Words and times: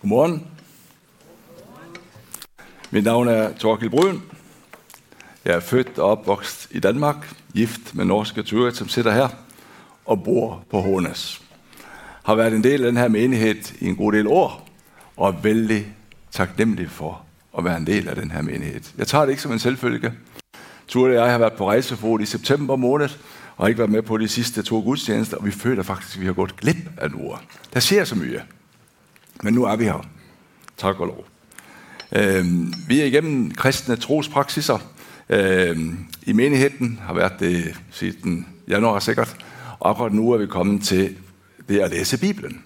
Godmorgen. 0.00 0.46
Mit 2.90 3.04
navn 3.04 3.28
er 3.28 3.52
Torkild 3.52 3.90
Bryn. 3.90 4.20
Jeg 5.44 5.54
er 5.54 5.60
født 5.60 5.98
og 5.98 6.10
opvokset 6.10 6.68
i 6.70 6.80
Danmark, 6.80 7.34
gift 7.54 7.94
med 7.94 8.04
norske 8.04 8.42
Turet, 8.42 8.76
som 8.76 8.88
sidder 8.88 9.12
her 9.12 9.28
og 10.04 10.24
bor 10.24 10.64
på 10.70 10.80
Hånes. 10.80 11.42
Har 12.24 12.34
været 12.34 12.52
en 12.52 12.64
del 12.64 12.84
af 12.84 12.92
den 12.92 12.96
her 12.96 13.08
menighed 13.08 13.78
i 13.80 13.86
en 13.86 13.96
god 13.96 14.12
del 14.12 14.26
år, 14.26 14.68
og 15.16 15.28
er 15.28 15.40
vældig 15.40 15.86
taknemmelig 16.30 16.90
for 16.90 17.22
at 17.58 17.64
være 17.64 17.76
en 17.76 17.86
del 17.86 18.08
af 18.08 18.16
den 18.16 18.30
her 18.30 18.42
menighed. 18.42 18.80
Jeg 18.98 19.06
tager 19.06 19.24
det 19.24 19.30
ikke 19.30 19.42
som 19.42 19.52
en 19.52 19.58
selvfølge. 19.58 20.12
Turet 20.88 21.18
og 21.18 21.24
jeg 21.24 21.32
har 21.32 21.38
været 21.38 21.52
på 21.52 21.68
rejsefod 21.68 22.20
i 22.20 22.26
september 22.26 22.76
måned, 22.76 23.08
og 23.56 23.64
har 23.64 23.68
ikke 23.68 23.78
været 23.78 23.90
med 23.90 24.02
på 24.02 24.18
de 24.18 24.28
sidste 24.28 24.62
to 24.62 24.80
gudstjenester, 24.80 25.36
og 25.36 25.46
vi 25.46 25.50
føler 25.50 25.82
faktisk, 25.82 26.16
at 26.16 26.20
vi 26.20 26.26
har 26.26 26.32
gået 26.32 26.56
glip 26.56 26.90
af 26.96 27.10
nu. 27.10 27.34
Der 27.74 27.80
sker 27.80 28.04
så 28.04 28.14
mye. 28.14 28.42
Men 29.42 29.54
nu 29.54 29.64
er 29.64 29.76
vi 29.76 29.84
her. 29.84 30.06
Tak 30.76 31.00
og 31.00 31.06
lov. 31.06 31.24
Øh, 32.12 32.44
vi 32.88 33.00
er 33.00 33.04
igennem 33.04 33.50
kristne 33.50 33.96
trospraksiser 33.96 34.78
øh, 35.28 35.78
i 36.22 36.32
menigheden, 36.32 37.00
har 37.02 37.14
været 37.14 37.32
det 37.40 37.80
siden 37.90 38.46
januar 38.68 38.98
sikkert, 38.98 39.36
og 39.78 39.90
akkurat 39.90 40.12
nu 40.12 40.30
er 40.30 40.38
vi 40.38 40.46
kommet 40.46 40.82
til 40.82 41.16
det 41.68 41.80
at 41.80 41.90
læse 41.90 42.18
Bibelen. 42.18 42.64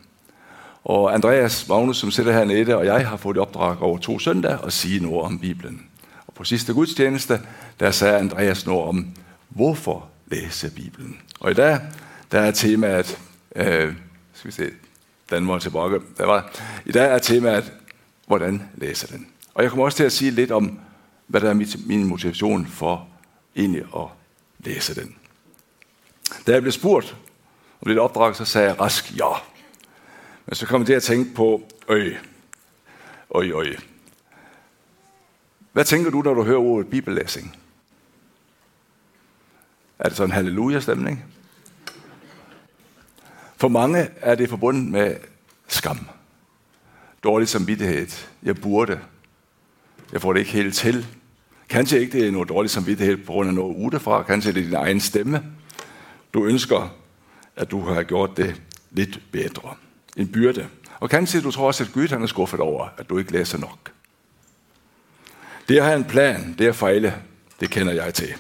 Og 0.85 1.15
Andreas 1.15 1.69
Magnus, 1.69 1.97
som 1.97 2.11
sidder 2.11 2.33
hernede, 2.33 2.77
og 2.77 2.87
jeg 2.87 3.09
har 3.09 3.17
fået 3.17 3.39
opdrag 3.39 3.83
over 3.83 3.99
to 3.99 4.19
søndage 4.19 4.59
at 4.67 4.73
sige 4.73 5.01
noget 5.01 5.23
om 5.23 5.39
Bibelen. 5.39 5.87
Og 6.27 6.35
på 6.35 6.45
sidste 6.45 6.73
gudstjeneste, 6.73 7.41
der 7.81 7.91
sagde 7.91 8.19
Andreas 8.19 8.67
noget 8.67 8.83
om, 8.83 9.07
hvorfor 9.49 10.09
læse 10.27 10.71
Bibelen. 10.71 11.17
Og 11.41 11.51
i 11.51 11.55
dag, 11.55 11.79
der 12.33 12.41
er 12.41 12.51
temaet, 12.51 13.19
øh, 13.57 13.95
skal 14.33 14.49
vi 14.49 14.53
se, 14.53 14.71
den 15.37 15.49
var 15.49 15.59
tilbage, 15.59 16.01
der 16.19 16.27
var, 16.27 16.51
i 16.87 16.93
dag 16.93 17.15
er 17.15 17.19
temaet, 17.19 17.73
hvordan 18.27 18.69
læser 18.75 19.07
den. 19.07 19.27
Og 19.55 19.63
jeg 19.63 19.71
kommer 19.71 19.85
også 19.85 19.97
til 19.97 20.05
at 20.05 20.13
sige 20.13 20.31
lidt 20.31 20.51
om, 20.51 20.79
hvad 21.27 21.41
der 21.41 21.51
er 21.51 21.77
min 21.87 22.07
motivation 22.07 22.67
for 22.67 23.09
egentlig 23.57 23.83
at 23.97 24.07
læse 24.59 24.95
den. 24.95 25.17
Da 26.47 26.53
jeg 26.53 26.63
blev 26.63 26.73
spurgt 26.73 27.17
om 27.81 27.89
det 27.89 27.99
opdrag, 27.99 28.37
så 28.37 28.45
sagde 28.45 28.69
jeg 28.69 28.81
rask 28.81 29.19
ja. 29.19 29.31
Men 30.47 30.55
så 30.55 30.67
kom 30.67 30.81
jeg 30.81 30.87
til 30.87 30.93
at 30.93 31.03
tænke 31.03 31.35
på, 31.35 31.63
øj, 31.89 32.15
øj, 33.31 33.51
øj. 33.51 33.67
Hvad 35.73 35.85
tænker 35.85 36.11
du, 36.11 36.23
når 36.23 36.35
du 36.35 36.45
hører 36.45 36.59
ordet 36.59 36.91
bibellæsning? 36.91 37.57
Er 39.99 40.09
det 40.09 40.17
sådan 40.17 40.31
en 40.31 40.35
halleluja-stemning? 40.35 41.25
For 43.63 43.69
mange 43.69 44.09
er 44.21 44.35
det 44.35 44.49
forbundet 44.49 44.91
med 44.91 45.17
skam. 45.69 45.99
Dårlig 47.25 47.49
samvittighed. 47.49 48.07
Jeg 48.43 48.57
burde. 48.57 49.01
Jeg 50.13 50.21
får 50.21 50.33
det 50.33 50.41
ikke 50.41 50.53
helt 50.53 50.75
til. 50.75 51.07
Kanskje 51.69 52.01
ikke 52.01 52.19
det 52.19 52.27
er 52.27 52.31
noget 52.31 52.49
dårlig 52.49 52.71
samvittighed 52.71 53.17
på 53.17 53.33
grund 53.33 53.49
af 53.49 53.55
noget 53.55 53.77
udefra. 53.77 54.23
Kanskje 54.23 54.53
det 54.53 54.61
er 54.61 54.65
din 54.65 54.75
egen 54.75 55.01
stemme. 55.01 55.43
Du 56.35 56.45
ønsker, 56.45 56.95
at 57.57 57.71
du 57.71 57.81
har 57.81 58.03
gjort 58.03 58.37
det 58.37 58.63
lidt 58.91 59.21
bedre. 59.33 59.75
En 60.17 60.29
byrde. 60.29 60.69
Og 61.01 61.11
kanskje 61.11 61.41
du 61.41 61.51
tror 61.51 61.67
også, 61.67 61.85
at 61.85 61.93
Gud 61.93 62.09
han 62.09 62.23
er 62.23 62.27
skuffet 62.27 62.61
over, 62.61 62.89
at 62.99 63.09
du 63.09 63.19
ikke 63.19 63.33
læser 63.33 63.59
nok. 63.59 63.93
Det 65.69 65.79
at 65.79 65.85
have 65.85 65.97
en 65.97 66.05
plan, 66.05 66.55
det 66.59 66.67
at 66.67 66.77
fejle, 66.77 67.15
det 67.61 67.71
kender 67.71 67.93
jeg 67.93 68.15
til. 68.15 68.35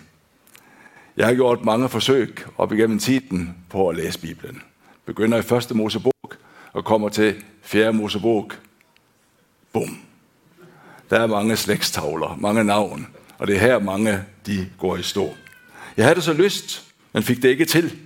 Jeg 1.17 1.27
har 1.27 1.35
gjort 1.35 1.65
mange 1.65 1.89
forsøg 1.89 2.45
op 2.59 2.73
igennem 2.73 2.99
tiden 2.99 3.57
på 3.71 3.89
at 3.89 3.97
læse 3.97 4.21
Bibelen. 4.21 4.63
Begynder 5.05 5.39
i 5.39 5.43
første 5.43 5.75
Mosebog 5.75 6.33
og 6.73 6.85
kommer 6.85 7.09
til 7.09 7.45
fjerde 7.63 7.93
Mosebog. 7.93 8.53
Bum. 9.73 9.99
Der 11.11 11.21
er 11.21 11.27
mange 11.27 11.57
slægstavler, 11.57 12.37
mange 12.37 12.65
navn, 12.65 13.07
og 13.39 13.47
det 13.47 13.57
er 13.57 13.61
her 13.61 13.79
mange 13.79 14.25
de 14.47 14.71
går 14.79 14.97
i 14.97 15.03
stå. 15.03 15.35
Jeg 15.97 16.07
havde 16.07 16.23
så 16.23 16.33
lyst, 16.33 16.95
men 17.13 17.23
fik 17.23 17.43
det 17.43 17.49
ikke 17.49 17.65
til. 17.65 17.99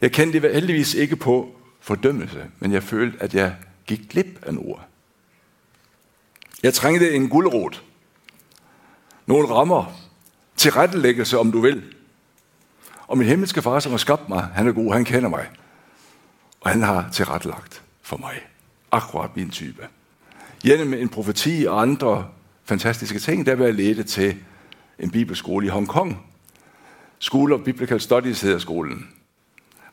Jeg 0.00 0.12
kendte 0.12 0.40
det 0.40 0.54
heldigvis 0.54 0.94
ikke 0.94 1.16
på 1.16 1.56
fordømmelse, 1.80 2.46
men 2.58 2.72
jeg 2.72 2.82
følte, 2.82 3.22
at 3.22 3.34
jeg 3.34 3.56
gik 3.86 4.08
glip 4.08 4.38
af 4.42 4.54
noget. 4.54 4.80
Jeg 6.62 6.74
trængte 6.74 7.14
en 7.14 7.28
guldrot. 7.28 7.82
Nogle 9.26 9.48
rammer, 9.48 9.84
tilrettelæggelse, 10.56 11.38
om 11.38 11.52
du 11.52 11.60
vil. 11.60 11.95
Og 13.06 13.18
min 13.18 13.26
himmelske 13.26 13.62
far, 13.62 13.80
som 13.80 13.92
har 13.92 13.98
skabt 13.98 14.28
mig, 14.28 14.48
han 14.54 14.68
er 14.68 14.72
god, 14.72 14.92
han 14.92 15.04
kender 15.04 15.28
mig. 15.28 15.46
Og 16.60 16.70
han 16.70 16.82
har 16.82 17.10
tilrettelagt 17.12 17.82
for 18.02 18.16
mig. 18.16 18.46
Akkurat 18.92 19.36
min 19.36 19.50
type. 19.50 19.88
Gennem 20.62 20.94
en 20.94 21.08
profeti 21.08 21.64
og 21.68 21.82
andre 21.82 22.28
fantastiske 22.64 23.18
ting, 23.18 23.46
der 23.46 23.54
vil 23.54 23.64
jeg 23.64 23.74
lede 23.74 24.02
til 24.02 24.36
en 24.98 25.10
bibelskole 25.10 25.66
i 25.66 25.68
Hongkong. 25.68 26.26
School 27.18 27.52
of 27.52 27.60
Biblical 27.64 28.00
Studies 28.00 28.40
hedder 28.40 28.58
skolen, 28.58 29.08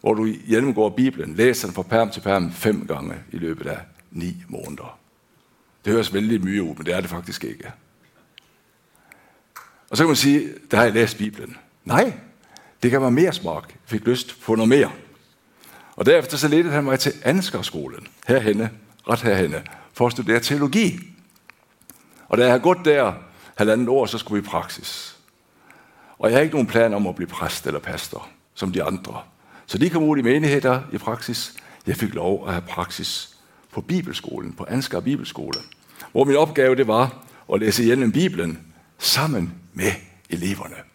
hvor 0.01 0.13
du 0.13 0.27
gennemgår 0.49 0.89
Bibelen, 0.89 1.35
læser 1.35 1.67
den 1.67 1.75
fra 1.75 1.81
perm 1.81 2.09
til 2.09 2.21
perm 2.21 2.51
fem 2.51 2.87
gange 2.87 3.15
i 3.31 3.37
løbet 3.37 3.67
af 3.67 3.79
ni 4.11 4.43
måneder. 4.47 4.99
Det 5.85 5.93
høres 5.93 6.13
vældig 6.13 6.43
mye 6.43 6.63
ud, 6.63 6.75
men 6.75 6.85
det 6.85 6.93
er 6.93 7.01
det 7.01 7.09
faktisk 7.09 7.43
ikke. 7.43 7.71
Og 9.89 9.97
så 9.97 10.03
kan 10.03 10.07
man 10.07 10.15
sige, 10.15 10.49
der 10.71 10.77
har 10.77 10.83
jeg 10.83 10.93
læst 10.93 11.17
Bibelen. 11.17 11.57
Nej, 11.85 12.13
det 12.83 12.91
gav 12.91 13.01
mig 13.01 13.13
mere 13.13 13.33
smag. 13.33 13.55
Jeg 13.55 13.77
fik 13.85 14.07
lyst 14.07 14.41
på 14.41 14.55
noget 14.55 14.69
mere. 14.69 14.91
Og 15.95 16.05
derefter 16.05 16.37
så 16.37 16.47
ledte 16.47 16.69
han 16.69 16.83
mig 16.83 16.99
til 16.99 17.13
Ansgarskolen, 17.23 18.07
herhenne, 18.27 18.69
ret 19.09 19.21
herhenne, 19.21 19.63
for 19.93 20.05
at 20.05 20.11
studere 20.11 20.39
teologi. 20.39 20.99
Og 22.29 22.37
da 22.37 22.43
jeg 22.43 22.51
havde 22.51 22.63
gået 22.63 22.77
der 22.85 23.13
halvandet 23.57 23.89
år, 23.89 24.05
så 24.05 24.17
skulle 24.17 24.41
vi 24.41 24.47
i 24.47 24.49
praksis. 24.49 25.17
Og 26.19 26.29
jeg 26.29 26.37
har 26.37 26.41
ikke 26.41 26.55
nogen 26.55 26.67
plan 26.67 26.93
om 26.93 27.07
at 27.07 27.15
blive 27.15 27.27
præst 27.27 27.67
eller 27.67 27.79
pastor, 27.79 28.27
som 28.53 28.71
de 28.71 28.83
andre. 28.83 29.21
Så 29.65 29.77
de 29.77 29.89
kom 29.89 30.03
ud 30.03 30.17
i 30.17 30.21
menigheder 30.21 30.81
i 30.91 30.97
praksis. 30.97 31.53
Jeg 31.87 31.95
fik 31.95 32.13
lov 32.13 32.47
at 32.47 32.53
have 32.53 32.63
praksis 32.69 33.37
på 33.71 33.81
Bibelskolen, 33.81 34.53
på 34.53 34.65
Ansgar 34.69 34.99
Bibelskole, 34.99 35.59
hvor 36.11 36.23
min 36.23 36.35
opgave 36.35 36.75
det 36.75 36.87
var 36.87 37.23
at 37.53 37.59
læse 37.59 37.83
igennem 37.83 38.11
Bibelen 38.11 38.59
sammen 38.97 39.53
med 39.73 39.91
eleverne. 40.29 40.92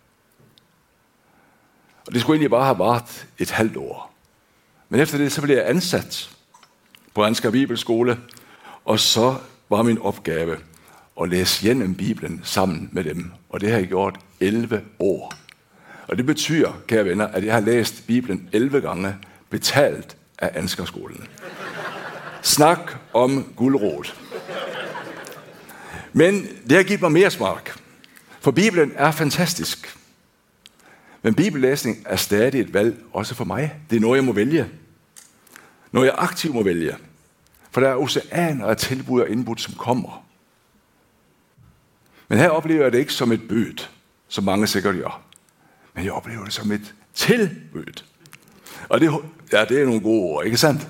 Og 2.08 2.14
det 2.14 2.20
skulle 2.20 2.34
egentlig 2.34 2.50
bare 2.50 2.64
have 2.64 2.78
varet 2.78 3.26
et 3.38 3.50
halvt 3.50 3.76
år. 3.76 4.14
Men 4.88 5.00
efter 5.00 5.18
det, 5.18 5.32
så 5.32 5.42
blev 5.42 5.56
jeg 5.56 5.68
ansat 5.68 6.30
på 7.14 7.24
Ansgar 7.24 7.50
Bibelskole, 7.50 8.18
og 8.84 9.00
så 9.00 9.34
var 9.68 9.82
min 9.82 9.98
opgave 9.98 10.56
at 11.20 11.28
læse 11.28 11.66
gennem 11.66 11.94
Bibelen 11.94 12.40
sammen 12.44 12.88
med 12.92 13.04
dem. 13.04 13.32
Og 13.48 13.60
det 13.60 13.70
har 13.70 13.78
jeg 13.78 13.88
gjort 13.88 14.16
11 14.40 14.82
år. 14.98 15.34
Og 16.08 16.16
det 16.16 16.26
betyder, 16.26 16.72
kære 16.86 17.04
venner, 17.04 17.26
at 17.26 17.44
jeg 17.44 17.54
har 17.54 17.60
læst 17.60 18.06
Bibelen 18.06 18.48
11 18.52 18.80
gange, 18.80 19.16
betalt 19.50 20.16
af 20.38 20.50
Ansgarskolen. 20.54 21.28
Snak 22.42 22.92
om 23.12 23.52
guldråd. 23.56 24.14
Men 26.12 26.46
det 26.68 26.76
har 26.76 26.82
givet 26.82 27.00
mig 27.00 27.12
mere 27.12 27.30
smag. 27.30 27.58
For 28.40 28.50
Bibelen 28.50 28.92
er 28.96 29.10
fantastisk. 29.10 29.97
Men 31.28 31.34
bibellæsning 31.34 31.96
er 32.06 32.16
stadig 32.16 32.60
et 32.60 32.74
valg, 32.74 33.02
også 33.12 33.34
for 33.34 33.44
mig. 33.44 33.80
Det 33.90 33.96
er 33.96 34.00
noget, 34.00 34.16
jeg 34.16 34.24
må 34.24 34.32
vælge. 34.32 34.68
Noget, 35.92 36.06
jeg 36.06 36.14
aktivt 36.18 36.54
må 36.54 36.62
vælge. 36.62 36.96
For 37.70 37.80
der 37.80 37.88
er 37.88 37.94
oceaner 37.96 38.66
af 38.66 38.76
tilbud 38.76 39.20
og 39.20 39.28
indbud, 39.28 39.56
som 39.56 39.74
kommer. 39.74 40.26
Men 42.28 42.38
her 42.38 42.48
oplever 42.48 42.82
jeg 42.82 42.92
det 42.92 42.98
ikke 42.98 43.12
som 43.12 43.32
et 43.32 43.48
bødt, 43.48 43.90
som 44.28 44.44
mange 44.44 44.66
sikkert 44.66 44.94
gør. 44.94 45.22
Men 45.94 46.04
jeg 46.04 46.12
oplever 46.12 46.44
det 46.44 46.52
som 46.52 46.72
et 46.72 46.94
tilbud. 47.14 48.02
Og 48.88 49.00
det, 49.00 49.12
ja, 49.52 49.64
det 49.64 49.80
er 49.80 49.84
nogle 49.84 50.00
gode 50.00 50.22
ord, 50.22 50.44
ikke 50.44 50.56
sandt? 50.56 50.88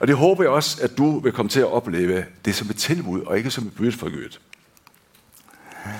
Og 0.00 0.08
det 0.08 0.16
håber 0.16 0.42
jeg 0.42 0.50
også, 0.50 0.82
at 0.82 0.98
du 0.98 1.18
vil 1.18 1.32
komme 1.32 1.48
til 1.48 1.60
at 1.60 1.72
opleve 1.72 2.24
det 2.44 2.54
som 2.54 2.70
et 2.70 2.76
tilbud, 2.76 3.20
og 3.20 3.38
ikke 3.38 3.50
som 3.50 3.66
et 3.66 3.74
bødt 3.74 3.94
for 3.94 4.10
Gud. 4.10 4.38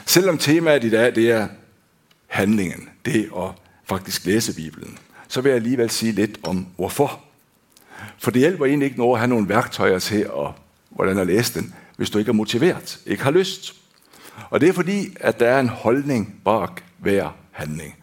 Selvom 0.06 0.38
temaet 0.38 0.84
i 0.84 0.90
dag 0.90 1.14
det 1.14 1.30
er 1.30 1.48
handlingen, 2.26 2.88
det 3.04 3.30
at 3.36 3.69
faktisk 3.90 4.24
læse 4.24 4.54
Bibelen, 4.54 4.98
så 5.28 5.40
vil 5.40 5.50
jeg 5.50 5.56
alligevel 5.56 5.90
sige 5.90 6.12
lidt 6.12 6.38
om 6.42 6.66
hvorfor. 6.76 7.20
For 8.18 8.30
det 8.30 8.40
hjælper 8.40 8.66
egentlig 8.66 8.86
ikke 8.86 8.98
noget 8.98 9.14
at 9.14 9.18
have 9.18 9.28
nogle 9.28 9.48
værktøjer 9.48 9.98
til, 9.98 10.20
at, 10.20 10.52
hvordan 10.90 11.18
at 11.18 11.26
læse 11.26 11.60
den, 11.60 11.74
hvis 11.96 12.10
du 12.10 12.18
ikke 12.18 12.28
er 12.28 12.34
motiveret, 12.34 13.00
ikke 13.06 13.22
har 13.22 13.30
lyst. 13.30 13.74
Og 14.50 14.60
det 14.60 14.68
er 14.68 14.72
fordi, 14.72 15.16
at 15.20 15.40
der 15.40 15.48
er 15.48 15.60
en 15.60 15.68
holdning 15.68 16.40
bag 16.44 16.68
hver 16.98 17.36
handling. 17.50 17.96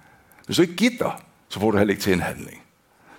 Hvis 0.46 0.58
du 0.58 0.62
ikke 0.62 0.76
gider, 0.76 1.22
så 1.50 1.60
får 1.60 1.72
du 1.72 1.78
heller 1.78 1.92
ikke 1.92 2.04
til 2.04 2.14
en 2.14 2.22
handling. 2.22 2.62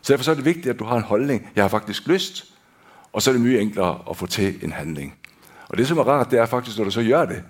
Så 0.03 0.13
derfor 0.13 0.25
så 0.25 0.31
er 0.31 0.35
det 0.35 0.45
vigtigt, 0.45 0.67
at 0.67 0.79
du 0.79 0.85
har 0.85 0.97
en 0.97 1.03
holdning. 1.03 1.49
Jeg 1.57 1.65
har 1.65 1.69
faktisk 1.69 2.07
lyst, 2.07 2.45
og 3.13 3.23
så 3.23 3.31
er 3.31 3.33
det 3.33 3.41
mye 3.41 3.61
enklere 3.61 3.99
at 4.11 4.17
få 4.17 4.27
til 4.27 4.65
en 4.65 4.73
handling. 4.73 5.15
Og 5.69 5.79
det, 5.79 5.89
som 5.89 5.99
er 5.99 6.03
rart, 6.03 6.31
det 6.31 6.39
er 6.39 6.47
faktisk, 6.47 6.79
når 6.79 6.85
du 6.85 6.91
så 6.91 7.03
gør 7.03 7.25
det, 7.25 7.43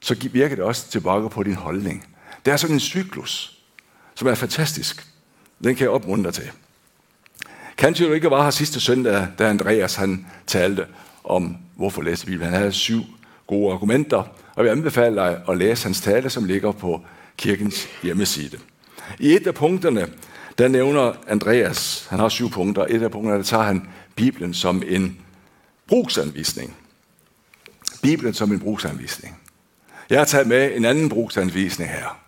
så 0.00 0.28
virker 0.32 0.56
det 0.56 0.64
også 0.64 0.90
tilbage 0.90 1.30
på 1.30 1.42
din 1.42 1.54
holdning. 1.54 2.06
Det 2.44 2.52
er 2.52 2.56
sådan 2.56 2.76
en 2.76 2.80
cyklus, 2.80 3.63
som 4.14 4.28
er 4.28 4.34
fantastisk. 4.34 5.06
Den 5.64 5.74
kan 5.74 5.84
jeg 5.84 5.90
opmuntre 5.90 6.32
til. 6.32 6.50
Kanskje 7.76 8.06
du 8.06 8.12
ikke 8.12 8.30
var 8.30 8.42
her 8.42 8.50
sidste 8.50 8.80
søndag, 8.80 9.28
da 9.38 9.48
Andreas 9.48 9.94
han 9.94 10.26
talte 10.46 10.86
om, 11.24 11.56
hvorfor 11.76 12.02
læse 12.02 12.26
Bibelen. 12.26 12.52
Han 12.52 12.58
havde 12.58 12.72
syv 12.72 13.02
gode 13.46 13.72
argumenter, 13.72 14.22
og 14.54 14.64
vi 14.64 14.68
anbefaler 14.68 15.24
dig 15.24 15.42
at 15.48 15.58
læse 15.58 15.84
hans 15.84 16.00
tale, 16.00 16.30
som 16.30 16.44
ligger 16.44 16.72
på 16.72 17.00
kirkens 17.36 17.88
hjemmeside. 18.02 18.58
I 19.18 19.32
et 19.32 19.46
af 19.46 19.54
punkterne, 19.54 20.08
der 20.58 20.68
nævner 20.68 21.12
Andreas, 21.28 22.06
han 22.10 22.18
har 22.18 22.28
syv 22.28 22.50
punkter, 22.50 22.86
et 22.88 23.02
af 23.02 23.10
punkterne, 23.10 23.38
der 23.38 23.44
tager 23.44 23.62
han 23.62 23.88
Bibelen 24.16 24.54
som 24.54 24.82
en 24.86 25.18
brugsanvisning. 25.86 26.76
Bibelen 28.02 28.34
som 28.34 28.52
en 28.52 28.60
brugsanvisning. 28.60 29.38
Jeg 30.10 30.18
har 30.20 30.24
taget 30.24 30.46
med 30.46 30.76
en 30.76 30.84
anden 30.84 31.08
brugsanvisning 31.08 31.90
her. 31.90 32.18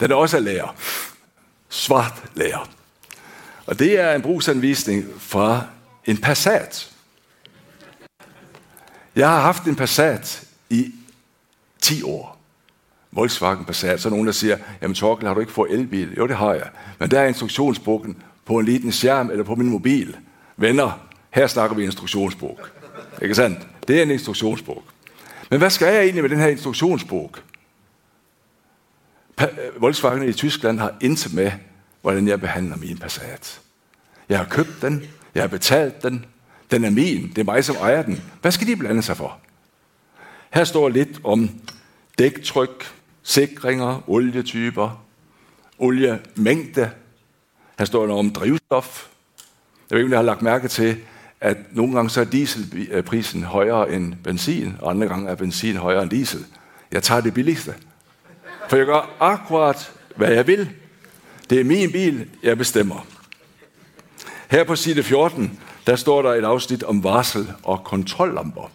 Den 0.00 0.10
er 0.10 0.14
også 0.14 0.40
lærer. 0.40 0.76
Svart 1.72 2.22
lærer. 2.34 2.68
Og 3.66 3.78
det 3.78 4.00
er 4.00 4.14
en 4.14 4.22
brugsanvisning 4.22 5.04
fra 5.18 5.64
en 6.04 6.16
Passat. 6.16 6.90
Jeg 9.16 9.28
har 9.28 9.40
haft 9.40 9.64
en 9.64 9.76
Passat 9.76 10.44
i 10.70 10.92
10 11.80 12.02
år. 12.02 12.38
Volkswagen 13.12 13.64
Passat. 13.64 14.00
Så 14.00 14.08
er 14.08 14.10
nogen, 14.10 14.26
der 14.26 14.32
siger, 14.32 14.58
jamen 14.82 14.94
Torkel, 14.94 15.26
har 15.26 15.34
du 15.34 15.40
ikke 15.40 15.52
fået 15.52 15.72
elbil? 15.72 16.14
Jo, 16.18 16.26
det 16.26 16.36
har 16.36 16.54
jeg. 16.54 16.68
Men 16.98 17.10
der 17.10 17.20
er 17.20 17.26
instruktionsbogen 17.26 18.22
på 18.44 18.58
en 18.58 18.64
liten 18.64 18.92
skærm 18.92 19.30
eller 19.30 19.44
på 19.44 19.54
min 19.54 19.68
mobil. 19.68 20.16
Venner, 20.56 21.00
her 21.30 21.46
snakker 21.46 21.76
vi 21.76 21.84
instruktionsbog. 21.84 22.60
Ikke 23.22 23.34
sandt? 23.34 23.58
Det 23.88 23.98
er 23.98 24.02
en 24.02 24.10
instruktionsbog. 24.10 24.82
Men 25.50 25.58
hvad 25.58 25.70
skal 25.70 25.94
jeg 25.94 26.02
egentlig 26.02 26.22
med 26.22 26.30
den 26.30 26.38
her 26.38 26.48
instruktionsbog? 26.48 27.34
Øh, 29.48 29.82
Volkswagen 29.82 30.28
i 30.28 30.32
Tyskland 30.32 30.78
har 30.78 30.94
intet 31.00 31.34
med, 31.34 31.52
hvordan 32.00 32.28
jeg 32.28 32.40
behandler 32.40 32.76
min 32.76 32.98
Passat. 32.98 33.60
Jeg 34.28 34.38
har 34.38 34.44
købt 34.44 34.82
den, 34.82 35.04
jeg 35.34 35.42
har 35.42 35.48
betalt 35.48 36.02
den, 36.02 36.24
den 36.70 36.84
er 36.84 36.90
min, 36.90 37.28
det 37.28 37.38
er 37.38 37.44
mig, 37.44 37.64
som 37.64 37.76
ejer 37.76 38.02
den. 38.02 38.22
Hvad 38.40 38.52
skal 38.52 38.66
de 38.66 38.76
blande 38.76 39.02
sig 39.02 39.16
for? 39.16 39.38
Her 40.50 40.64
står 40.64 40.88
lidt 40.88 41.20
om 41.24 41.50
dæktryk, 42.18 42.94
sikringer, 43.22 44.02
olietyper, 44.06 45.04
oliemængde. 45.78 46.90
Her 47.78 47.84
står 47.84 48.06
noget 48.06 48.18
om 48.18 48.30
drivstof. 48.30 49.08
Jeg 49.90 49.96
ved 49.96 50.04
ikke, 50.04 50.06
om 50.06 50.10
jeg 50.10 50.18
har 50.18 50.24
lagt 50.24 50.42
mærke 50.42 50.68
til, 50.68 50.96
at 51.40 51.56
nogle 51.70 51.94
gange 51.94 52.10
så 52.10 52.20
er 52.20 52.24
dieselprisen 52.24 53.42
højere 53.42 53.92
end 53.92 54.14
benzin, 54.24 54.76
og 54.80 54.90
andre 54.90 55.08
gange 55.08 55.30
er 55.30 55.34
benzin 55.34 55.76
højere 55.76 56.02
end 56.02 56.10
diesel. 56.10 56.44
Jeg 56.92 57.02
tager 57.02 57.20
det 57.20 57.34
billigste. 57.34 57.74
For 58.68 58.76
jeg 58.76 58.86
gør 58.86 59.16
akkurat, 59.20 59.92
hvad 60.16 60.32
jeg 60.32 60.46
vil. 60.46 60.70
Det 61.50 61.60
er 61.60 61.64
min 61.64 61.92
bil, 61.92 62.28
jeg 62.42 62.58
bestemmer. 62.58 63.06
Her 64.50 64.64
på 64.64 64.76
side 64.76 65.02
14, 65.02 65.60
der 65.86 65.96
står 65.96 66.22
der 66.22 66.30
et 66.30 66.44
afsnit 66.44 66.82
om 66.82 67.04
varsel 67.04 67.52
og 67.62 67.84
kontrollamper. 67.84 68.70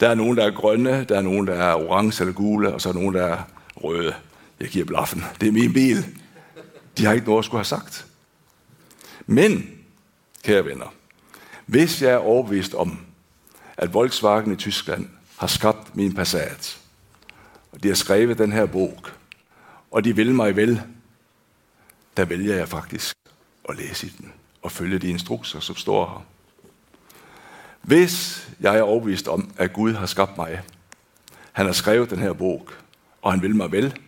Der 0.00 0.08
er 0.08 0.14
nogen, 0.14 0.36
der 0.36 0.44
er 0.44 0.50
grønne, 0.50 1.04
der 1.04 1.16
er 1.16 1.22
nogen, 1.22 1.46
der 1.46 1.54
er 1.54 1.74
orange 1.74 2.22
eller 2.22 2.34
gule, 2.34 2.74
og 2.74 2.80
så 2.80 2.88
er 2.88 2.92
nogen, 2.92 3.14
der 3.14 3.26
er 3.26 3.38
røde. 3.76 4.14
Jeg 4.60 4.68
giver 4.68 4.84
blaffen. 4.84 5.24
Det 5.40 5.48
er 5.48 5.52
min 5.52 5.72
bil. 5.72 6.06
De 6.98 7.04
har 7.04 7.12
ikke 7.12 7.26
noget 7.26 7.38
at 7.38 7.44
skulle 7.44 7.58
have 7.58 7.64
sagt. 7.64 8.06
Men, 9.26 9.70
kære 10.42 10.64
venner, 10.64 10.94
hvis 11.66 12.02
jeg 12.02 12.10
er 12.10 12.16
overbevist 12.16 12.74
om, 12.74 12.98
at 13.76 13.94
Volkswagen 13.94 14.52
i 14.52 14.56
Tyskland 14.56 15.08
har 15.36 15.46
skabt 15.46 15.96
min 15.96 16.14
Passat, 16.14 16.78
og 17.72 17.82
de 17.82 17.88
har 17.88 17.94
skrevet 17.94 18.38
den 18.38 18.52
her 18.52 18.66
bog, 18.66 18.98
og 19.90 20.04
de 20.04 20.16
vil 20.16 20.34
mig 20.34 20.56
vel, 20.56 20.82
der 22.16 22.24
vælger 22.24 22.54
jeg 22.56 22.68
faktisk 22.68 23.16
at 23.68 23.76
læse 23.76 24.06
i 24.06 24.10
den 24.18 24.32
og 24.62 24.72
følge 24.72 24.98
de 24.98 25.08
instrukser, 25.08 25.60
som 25.60 25.76
står 25.76 26.06
her. 26.06 26.26
Hvis 27.82 28.48
jeg 28.60 28.78
er 28.78 28.82
overbevist 28.82 29.28
om, 29.28 29.50
at 29.56 29.72
Gud 29.72 29.92
har 29.92 30.06
skabt 30.06 30.36
mig, 30.36 30.60
han 31.52 31.66
har 31.66 31.72
skrevet 31.72 32.10
den 32.10 32.18
her 32.18 32.32
bog, 32.32 32.68
og 33.22 33.32
han 33.32 33.42
vil 33.42 33.56
mig 33.56 33.72
vel, 33.72 33.98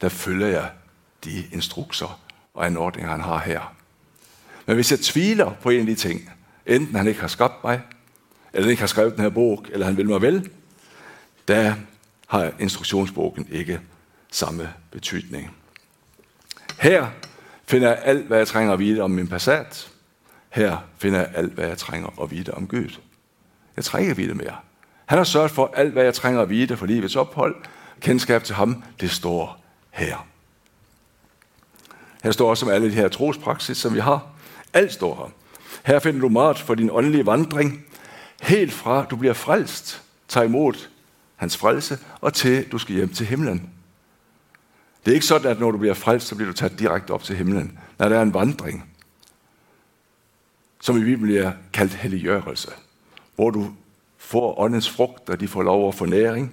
der 0.00 0.08
følger 0.08 0.46
jeg 0.46 0.70
de 1.24 1.44
instrukser 1.52 2.20
og 2.54 2.66
anordninger, 2.66 3.10
han 3.10 3.20
har 3.20 3.38
her. 3.38 3.74
Men 4.66 4.74
hvis 4.74 4.90
jeg 4.90 5.00
tvivler 5.00 5.52
på 5.62 5.70
en 5.70 5.80
af 5.80 5.86
de 5.86 5.94
ting, 5.94 6.30
enten 6.66 6.96
han 6.96 7.06
ikke 7.06 7.20
har 7.20 7.28
skabt 7.28 7.64
mig, 7.64 7.80
eller 8.52 8.64
han 8.64 8.70
ikke 8.70 8.82
har 8.82 8.86
skrevet 8.86 9.12
den 9.12 9.22
her 9.22 9.30
bog, 9.30 9.66
eller 9.72 9.86
han 9.86 9.96
vil 9.96 10.08
mig 10.08 10.22
vel, 10.22 10.50
der 11.48 11.74
har 12.32 12.52
instruktionsbogen 12.58 13.48
ikke 13.50 13.80
samme 14.30 14.72
betydning. 14.90 15.56
Her 16.80 17.06
finder 17.66 17.88
jeg 17.88 17.98
alt, 18.04 18.26
hvad 18.26 18.38
jeg 18.38 18.46
trænger 18.46 18.72
at 18.72 18.78
vide 18.78 19.00
om 19.00 19.10
min 19.10 19.28
Passat. 19.28 19.90
Her 20.50 20.76
finder 20.98 21.18
jeg 21.18 21.30
alt, 21.34 21.52
hvad 21.52 21.68
jeg 21.68 21.78
trænger 21.78 22.22
at 22.22 22.30
vide 22.30 22.54
om 22.54 22.66
Gud. 22.66 22.98
Jeg 23.76 23.84
trænger 23.84 24.10
ikke 24.10 24.22
at 24.22 24.28
vide 24.28 24.34
mere. 24.34 24.56
Han 25.06 25.18
har 25.18 25.24
sørget 25.24 25.50
for 25.50 25.72
alt, 25.76 25.92
hvad 25.92 26.04
jeg 26.04 26.14
trænger 26.14 26.42
at 26.42 26.50
vide 26.50 26.76
for 26.76 26.86
livets 26.86 27.16
ophold. 27.16 27.54
Kendskab 28.00 28.44
til 28.44 28.54
ham, 28.54 28.84
det 29.00 29.10
står 29.10 29.64
her. 29.90 30.26
Her 32.22 32.30
står 32.30 32.50
også 32.50 32.66
om 32.66 32.72
alle 32.72 32.90
de 32.90 32.94
her 32.94 33.08
trospraksis, 33.08 33.76
som 33.76 33.94
vi 33.94 34.00
har. 34.00 34.26
Alt 34.72 34.92
står 34.92 35.14
her. 35.14 35.32
Her 35.92 35.98
finder 35.98 36.20
du 36.20 36.28
mat 36.28 36.58
for 36.58 36.74
din 36.74 36.90
åndelige 36.90 37.26
vandring. 37.26 37.86
Helt 38.42 38.72
fra 38.72 39.04
du 39.04 39.16
bliver 39.16 39.34
frelst, 39.34 40.02
tager 40.28 40.44
imod 40.44 40.74
hans 41.42 41.56
frelse, 41.56 41.98
og 42.20 42.34
til 42.34 42.72
du 42.72 42.78
skal 42.78 42.94
hjem 42.94 43.08
til 43.08 43.26
himlen. 43.26 43.70
Det 45.04 45.10
er 45.10 45.14
ikke 45.14 45.26
sådan, 45.26 45.50
at 45.50 45.60
når 45.60 45.70
du 45.70 45.78
bliver 45.78 45.94
frelst, 45.94 46.26
så 46.26 46.34
bliver 46.34 46.50
du 46.50 46.56
taget 46.56 46.78
direkte 46.78 47.10
op 47.10 47.22
til 47.22 47.36
himlen. 47.36 47.78
Nej, 47.98 48.08
der 48.08 48.18
er 48.18 48.22
en 48.22 48.34
vandring, 48.34 48.90
som 50.80 50.96
i 50.96 51.00
Bibelen 51.00 51.22
bliver 51.22 51.52
kaldt 51.72 51.94
helliggørelse, 51.94 52.70
hvor 53.34 53.50
du 53.50 53.70
får 54.18 54.60
åndens 54.60 54.90
frugt, 54.90 55.30
og 55.30 55.40
de 55.40 55.48
får 55.48 55.62
lov 55.62 55.88
at 55.88 55.94
få 55.94 56.04
næring. 56.04 56.52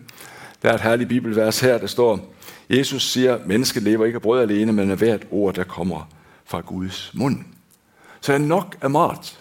Der 0.62 0.70
er 0.70 0.74
et 0.74 0.82
herligt 0.82 1.10
bibelvers 1.10 1.60
her, 1.60 1.78
der 1.78 1.88
står, 1.88 2.34
Jesus 2.70 3.12
siger, 3.12 3.40
mennesket 3.46 3.84
lever 3.84 4.06
ikke 4.06 4.16
af 4.16 4.22
brød 4.22 4.42
alene, 4.42 4.74
men 4.74 4.92
af 4.92 4.98
hvert 4.98 5.28
ord, 5.32 5.56
der 5.56 5.64
kommer 5.64 6.10
fra 6.46 6.60
Guds 6.62 7.12
mund. 7.14 7.38
Så 8.22 8.34
er 8.34 8.38
nok 8.38 8.76
af 8.82 8.90
mat. 8.90 9.40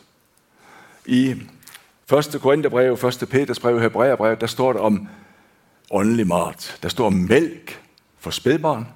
I 1.07 1.35
1. 2.13 2.39
Korintherbrev, 2.41 2.93
1. 2.93 3.29
Peters 3.31 3.61
brev, 3.61 3.81
Hebræerbrev, 3.81 4.37
der 4.37 4.47
står 4.47 4.73
der 4.73 4.81
om 4.81 5.09
åndelig 5.91 6.27
mat. 6.27 6.79
Der 6.83 6.89
står 6.89 7.11
mælk 7.11 7.83
for 8.19 8.31
spædbarn, 8.31 8.87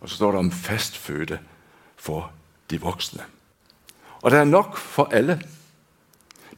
og 0.00 0.08
så 0.08 0.16
står 0.16 0.32
der 0.32 0.38
om 0.38 0.50
fastfødte 0.50 1.38
for 1.96 2.32
de 2.70 2.80
voksne. 2.80 3.22
Og 4.22 4.30
der 4.30 4.38
er 4.38 4.44
nok 4.44 4.76
for 4.76 5.04
alle. 5.04 5.42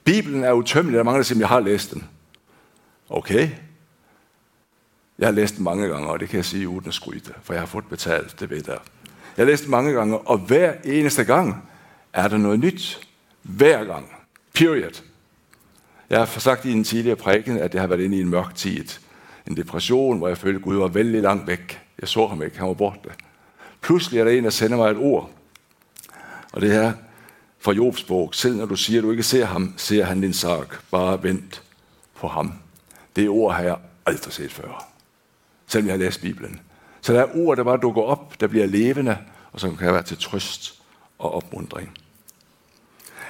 Bibelen 0.05 0.45
er 0.45 0.53
utømmelig. 0.53 0.95
Der 0.95 1.01
er 1.01 1.05
mange, 1.05 1.19
der 1.19 1.25
siger, 1.25 1.39
jeg 1.39 1.49
har 1.49 1.61
læst 1.61 1.95
den. 1.95 2.09
Okay. 3.09 3.51
Jeg 5.19 5.27
har 5.27 5.33
læst 5.33 5.57
den 5.57 5.65
mange 5.65 5.89
gange, 5.89 6.09
og 6.09 6.21
det 6.21 6.29
kan 6.29 6.37
jeg 6.37 6.45
sige 6.45 6.69
uden 6.69 6.89
at 6.89 6.95
skryde, 6.95 7.35
for 7.43 7.53
jeg 7.53 7.63
har 7.63 7.67
fået 7.67 7.87
betalt, 7.87 8.41
det 8.41 8.51
ved 8.51 8.63
jeg. 8.67 8.79
Jeg 9.37 9.45
har 9.45 9.51
læst 9.51 9.63
den 9.63 9.71
mange 9.71 9.93
gange, 9.93 10.19
og 10.19 10.39
hver 10.39 10.75
eneste 10.85 11.25
gang 11.25 11.69
er 12.13 12.29
der 12.29 12.37
noget 12.37 12.61
nyt. 12.61 13.09
Hver 13.43 13.85
gang. 13.85 14.13
Period. 14.55 15.03
Jeg 16.11 16.19
har 16.19 16.27
sagt 16.27 16.65
i 16.65 16.73
en 16.73 16.85
tidligere 16.85 17.17
prædiken, 17.17 17.59
at 17.59 17.75
jeg 17.75 17.83
har 17.83 17.87
været 17.87 18.01
inde 18.01 18.17
i 18.17 18.21
en 18.21 18.29
mørk 18.29 18.55
tid. 18.55 18.85
En 19.47 19.57
depression, 19.57 20.19
hvor 20.19 20.29
jeg 20.29 20.39
følte, 20.39 20.57
at 20.57 20.63
Gud 20.63 20.77
var 20.77 20.89
vældig 20.89 21.23
langt 21.23 21.47
væk. 21.47 21.81
Jeg 22.01 22.09
så 22.09 22.27
ham 22.27 22.43
ikke, 22.43 22.59
han 22.59 22.69
var 22.69 22.75
borte. 22.75 23.11
Pludselig 23.81 24.21
er 24.21 24.25
der 24.25 24.31
en, 24.31 24.45
der 24.45 24.51
sender 24.51 24.77
mig 24.77 24.91
et 24.91 24.97
ord. 24.97 25.31
Og 26.53 26.61
det 26.61 26.75
er 26.75 26.93
fra 27.59 27.73
Jobs 27.73 28.03
bog. 28.03 28.35
Selv 28.35 28.57
når 28.57 28.67
du 28.67 28.77
siger, 28.77 28.99
at 28.99 29.05
du 29.05 29.11
ikke 29.11 29.23
ser 29.23 29.45
ham, 29.45 29.75
ser 29.77 30.05
han 30.05 30.21
din 30.21 30.33
sak. 30.33 30.77
Bare 30.91 31.23
vent 31.23 31.63
på 32.15 32.29
ham. 32.29 32.53
Det 33.17 33.29
ord 33.29 33.55
har 33.55 33.63
jeg 33.63 33.77
aldrig 34.07 34.33
set 34.33 34.53
før. 34.53 34.89
Selvom 35.67 35.87
jeg 35.87 35.93
har 35.93 35.99
læst 35.99 36.21
Bibelen. 36.21 36.61
Så 37.01 37.13
der 37.13 37.21
er 37.21 37.37
ord, 37.37 37.57
der 37.57 37.65
bare 37.65 37.79
dukker 37.83 38.03
op, 38.03 38.41
der 38.41 38.47
bliver 38.47 38.67
levende, 38.67 39.19
og 39.53 39.61
som 39.61 39.77
kan 39.77 39.93
være 39.93 40.03
til 40.03 40.17
trøst 40.21 40.83
og 41.19 41.35
opmundring. 41.35 41.99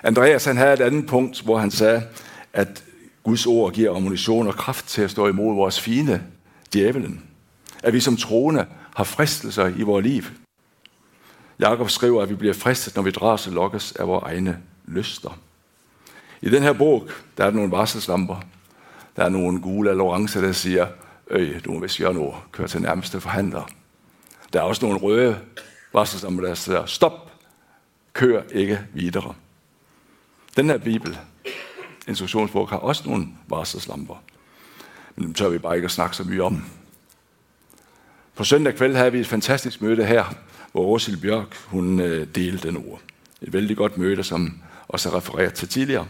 Andreas 0.03 0.45
han 0.45 0.57
havde 0.57 0.73
et 0.73 0.81
andet 0.81 1.07
punkt, 1.07 1.41
hvor 1.41 1.59
han 1.59 1.71
sagde, 1.71 2.03
at 2.53 2.85
Guds 3.25 3.47
ord 3.47 3.73
giver 3.73 3.97
ammunition 3.97 4.47
og 4.47 4.55
kraft 4.55 4.87
til 4.89 5.03
at 5.03 5.11
stå 5.11 5.29
imod 5.29 5.55
vores 5.55 5.81
fine, 5.81 6.27
djævelen. 6.73 7.23
At 7.83 7.93
vi 7.93 8.01
som 8.01 8.17
troende 8.17 8.67
har 8.97 9.05
fristelser 9.05 9.67
i 9.67 9.83
vores 9.83 10.07
liv. 10.07 10.23
Jakob 11.59 11.91
skriver, 11.91 12.23
at 12.23 12.29
vi 12.29 12.35
bliver 12.35 12.55
fristet, 12.55 12.97
når 12.97 13.03
vi 13.03 13.11
dras 13.11 13.47
og 13.47 13.53
lokkes 13.53 13.93
af 13.93 14.09
vores 14.09 14.23
egne 14.23 14.59
lyster. 14.87 15.39
I 16.43 16.51
den 16.51 16.63
her 16.63 16.73
bog, 16.73 17.09
der 17.37 17.45
er 17.45 17.51
der 17.51 17.57
nogle 17.57 17.71
varselslamper. 17.71 18.41
Der 19.17 19.25
er 19.25 19.29
nogle 19.29 19.61
gule 19.61 19.91
eller 19.91 20.05
orange, 20.05 20.41
der 20.41 20.53
siger, 20.53 20.87
øh, 21.31 21.65
du 21.65 21.73
må 21.73 21.81
vist 21.81 21.99
gøre 21.99 22.15
noget, 22.15 22.35
kør 22.53 22.67
til 22.67 22.83
nærmeste 22.83 23.21
forhandler. 23.21 23.69
Der 24.53 24.59
er 24.59 24.65
også 24.65 24.85
nogle 24.85 25.01
røde 25.01 25.39
varselslamper, 25.93 26.45
der 26.45 26.55
siger, 26.55 26.87
stop, 26.87 27.33
kør 28.13 28.43
ikke 28.53 28.81
videre. 28.93 29.35
Den 30.57 30.67
her 30.67 30.79
bibel, 30.79 31.19
instruktionsbog, 32.09 32.69
har 32.69 32.77
også 32.77 33.09
nogle 33.09 33.27
varselslamper. 33.49 34.23
Men 35.17 35.25
dem 35.27 35.35
tør 35.35 35.49
vi 35.49 35.59
bare 35.59 35.77
ikke 35.77 35.85
at 35.85 35.91
snakke 35.91 36.17
så 36.17 36.25
mye 36.25 36.43
om. 36.43 36.65
På 38.35 38.45
søndag 38.45 38.75
kveld 38.75 38.97
havde 38.97 39.13
vi 39.13 39.21
et 39.21 39.27
fantastisk 39.27 39.83
møde 39.83 40.05
her, 40.05 40.25
hvor 40.73 40.85
Rosil 40.85 41.21
Bjørk 41.21 41.57
hun 41.57 42.01
øh, 42.01 42.27
delte 42.35 42.69
den 42.69 42.77
ord. 42.77 43.01
Et 43.43 43.53
vældig 43.53 43.77
godt 43.77 43.99
møde, 43.99 44.25
som 44.25 44.61
også 44.89 45.09
er 45.11 45.17
refereret 45.17 45.55
til 45.55 45.69
tidligere. 45.69 46.07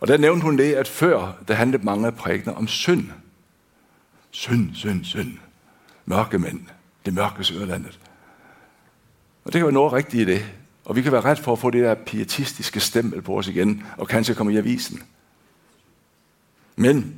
Og 0.00 0.08
der 0.08 0.16
nævnte 0.16 0.44
hun 0.44 0.58
det, 0.58 0.74
at 0.74 0.88
før, 0.88 1.32
der 1.48 1.54
handlede 1.54 1.84
mange 1.84 2.12
prægner 2.12 2.52
om 2.52 2.68
synd. 2.68 3.10
Synd, 4.30 4.74
synd, 4.74 5.04
synd. 5.04 5.32
Mørke 6.06 6.38
mænd. 6.38 6.60
Det 7.06 7.14
mørke 7.14 7.44
sørlandet. 7.44 7.98
Og 9.44 9.52
det 9.52 9.58
kan 9.58 9.64
være 9.64 9.72
noget 9.72 9.92
rigtigt 9.92 10.28
i 10.28 10.32
det. 10.32 10.46
Og 10.84 10.96
vi 10.96 11.02
kan 11.02 11.12
være 11.12 11.20
ret 11.20 11.38
for 11.38 11.52
at 11.52 11.58
få 11.58 11.70
det 11.70 11.84
der 11.84 11.94
pietistiske 11.94 12.80
stempel 12.80 13.22
på 13.22 13.38
os 13.38 13.48
igen, 13.48 13.82
og 13.96 14.08
kanskje 14.08 14.34
komme 14.34 14.52
i 14.52 14.56
avisen. 14.56 15.02
Men 16.76 17.14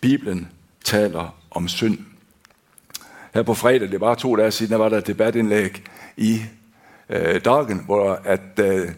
Bibelen 0.00 0.48
taler 0.84 1.36
om 1.50 1.68
synd. 1.68 1.98
Her 3.34 3.42
på 3.42 3.54
fredag, 3.54 3.90
det 3.90 4.00
var 4.00 4.14
to 4.14 4.36
dage 4.36 4.50
siden, 4.50 4.72
der 4.72 4.78
var 4.78 4.88
der 4.88 4.98
et 4.98 5.06
debatindlæg 5.06 5.82
i 6.16 6.40
øh, 7.08 7.44
dagen, 7.44 7.84
hvor 7.84 8.20
at 8.24 8.58
øh, 8.60 8.90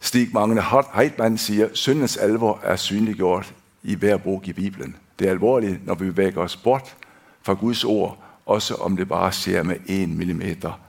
Stig 0.00 0.28
Magne 0.32 0.62
Heitmann 0.94 1.38
siger, 1.38 1.68
syndens 1.72 2.16
alvor 2.16 2.60
er 2.62 2.76
synliggjort 2.76 3.54
i 3.82 3.94
hver 3.94 4.16
bog 4.16 4.42
i 4.48 4.52
Bibelen. 4.52 4.96
Det 5.18 5.26
er 5.26 5.30
alvorligt, 5.30 5.86
når 5.86 5.94
vi 5.94 6.04
bevæger 6.04 6.40
os 6.40 6.56
bort 6.56 6.96
fra 7.42 7.54
Guds 7.54 7.84
ord, 7.84 8.22
også 8.46 8.74
om 8.74 8.96
det 8.96 9.08
bare 9.08 9.32
ser 9.32 9.62
med 9.62 9.76
en 9.86 10.18
millimeter 10.18 10.80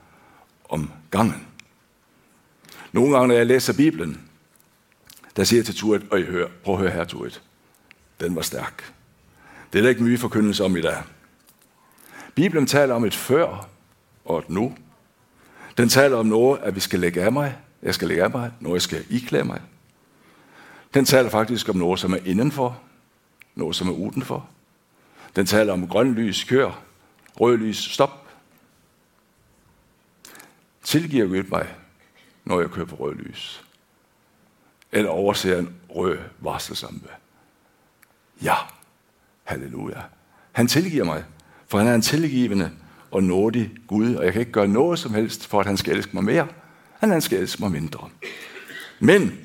om 0.68 0.90
gangen. 1.10 1.46
Nogle 2.92 3.12
gange, 3.12 3.28
når 3.28 3.34
jeg 3.34 3.46
læser 3.46 3.72
Bibelen, 3.72 4.28
der 5.36 5.44
siger 5.44 5.58
jeg 5.58 5.66
til 5.66 5.74
Turit, 5.74 6.02
og 6.10 6.20
I 6.20 6.22
hører, 6.22 6.48
prøv 6.64 6.74
at 6.74 6.80
høre 6.80 6.90
her, 6.90 7.04
Turit. 7.04 7.42
Den 8.20 8.36
var 8.36 8.42
stærk. 8.42 8.92
Det 9.72 9.78
er 9.78 9.82
der 9.82 9.88
ikke 9.88 10.02
mye 10.02 10.18
forkyndelse 10.18 10.64
om 10.64 10.76
i 10.76 10.80
dag. 10.80 11.02
Bibelen 12.34 12.66
taler 12.66 12.94
om 12.94 13.04
et 13.04 13.14
før 13.14 13.68
og 14.24 14.38
et 14.38 14.50
nu. 14.50 14.76
Den 15.76 15.88
taler 15.88 16.16
om 16.16 16.26
noget, 16.26 16.60
at 16.62 16.74
vi 16.74 16.80
skal 16.80 17.00
lægge 17.00 17.22
af 17.22 17.32
mig. 17.32 17.58
Jeg 17.82 17.94
skal 17.94 18.08
lægge 18.08 18.24
af 18.24 18.30
mig. 18.30 18.52
Noget, 18.60 18.74
jeg 18.74 18.82
skal 18.82 19.04
iklæde 19.10 19.44
mig. 19.44 19.60
Den 20.94 21.04
taler 21.04 21.30
faktisk 21.30 21.68
om 21.68 21.76
noget, 21.76 22.00
som 22.00 22.12
er 22.12 22.18
indenfor. 22.24 22.80
Noget, 23.54 23.76
som 23.76 23.88
er 23.88 23.92
udenfor. 23.92 24.48
Den 25.36 25.46
taler 25.46 25.72
om 25.72 25.88
grøn 25.88 26.14
lys, 26.14 26.44
kør. 26.44 26.82
Rød 27.40 27.56
lys, 27.56 27.76
stop. 27.76 28.28
Tilgiver 30.82 31.26
Gud 31.26 31.42
mig, 31.42 31.74
når 32.44 32.60
jeg 32.60 32.70
kører 32.70 32.86
på 32.86 32.96
rød 32.96 33.14
lys? 33.14 33.64
Eller 34.92 35.10
overser 35.10 35.58
en 35.58 35.74
rød 35.88 36.18
varselsampe? 36.40 37.08
Ja, 38.42 38.54
halleluja. 39.44 40.00
Han 40.52 40.66
tilgiver 40.66 41.04
mig, 41.04 41.24
for 41.66 41.78
han 41.78 41.86
er 41.86 41.94
en 41.94 42.02
tilgivende 42.02 42.70
og 43.10 43.22
nådig 43.22 43.70
Gud, 43.86 44.14
og 44.14 44.24
jeg 44.24 44.32
kan 44.32 44.40
ikke 44.40 44.52
gøre 44.52 44.68
noget 44.68 44.98
som 44.98 45.14
helst 45.14 45.46
for, 45.46 45.60
at 45.60 45.66
han 45.66 45.76
skal 45.76 45.96
elske 45.96 46.10
mig 46.14 46.24
mere, 46.24 46.48
end 47.02 47.12
han 47.12 47.20
skal 47.20 47.38
elske 47.38 47.62
mig 47.62 47.70
mindre. 47.70 48.08
Men, 49.00 49.38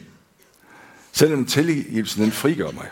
selvom 1.12 1.46
tilgivelsen 1.46 2.24
den 2.24 2.32
frigør 2.32 2.72
mig, 2.72 2.90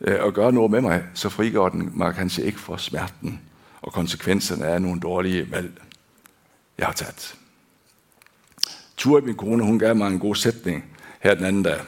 øh, 0.00 0.24
og 0.24 0.32
gør 0.32 0.50
noget 0.50 0.70
med 0.70 0.80
mig, 0.80 1.04
så 1.14 1.28
frigør 1.28 1.68
den 1.68 1.90
mig 1.94 2.14
kanskje 2.14 2.44
ikke 2.44 2.60
for 2.60 2.76
smerten 2.76 3.40
og 3.82 3.92
konsekvenserne 3.92 4.66
af 4.66 4.82
nogle 4.82 5.00
dårlige 5.00 5.50
valg, 5.50 5.82
jeg 6.78 6.86
har 6.86 6.92
taget. 6.92 7.39
Turi, 9.00 9.20
min 9.20 9.34
kone, 9.34 9.64
hun 9.64 9.78
gav 9.78 9.96
mig 9.96 10.06
en 10.06 10.18
god 10.18 10.34
sætning 10.34 10.84
her 11.20 11.34
den 11.34 11.44
anden 11.44 11.62
dag 11.62 11.80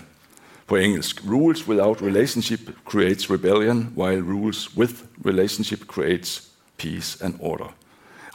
på 0.67 0.77
engelsk. 0.77 1.25
Rules 1.31 1.69
without 1.69 2.03
relationship 2.03 2.61
creates 2.85 3.31
rebellion, 3.31 3.95
while 3.97 4.23
rules 4.23 4.77
with 4.77 4.95
relationship 5.27 5.87
creates 5.87 6.49
peace 6.79 7.25
and 7.25 7.35
order. 7.41 7.75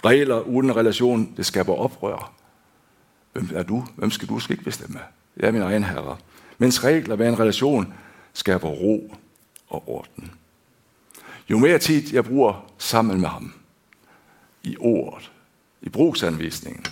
Regler 0.05 0.39
uden 0.39 0.75
relation, 0.75 1.33
det 1.37 1.45
skaber 1.45 1.73
oprør. 1.73 2.33
Hvem 3.33 3.49
er 3.53 3.63
du? 3.63 3.85
Hvem 3.95 4.11
skal 4.11 4.27
du 4.27 4.39
skal 4.39 4.53
ikke 4.53 4.63
bestemme? 4.63 4.99
Jeg 5.37 5.47
er 5.47 5.51
min 5.51 5.61
egen 5.61 5.83
herre. 5.83 6.17
Mens 6.57 6.83
regler 6.83 7.15
ved 7.15 7.27
en 7.27 7.39
relation 7.39 7.93
skaber 8.33 8.69
ro 8.69 9.15
og 9.67 9.89
orden. 9.89 10.31
Jo 11.49 11.57
mere 11.57 11.79
tid 11.79 12.13
jeg 12.13 12.25
bruger 12.25 12.71
sammen 12.77 13.21
med 13.21 13.29
ham, 13.29 13.53
i 14.63 14.75
ordet, 14.79 15.31
i 15.81 15.89
brugsanvisningen, 15.89 16.85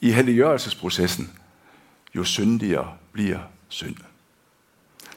i 0.00 0.10
helliggørelsesprocessen, 0.10 1.30
jo 2.14 2.24
syndigere 2.24 2.92
bliver 3.12 3.38
synd. 3.68 3.96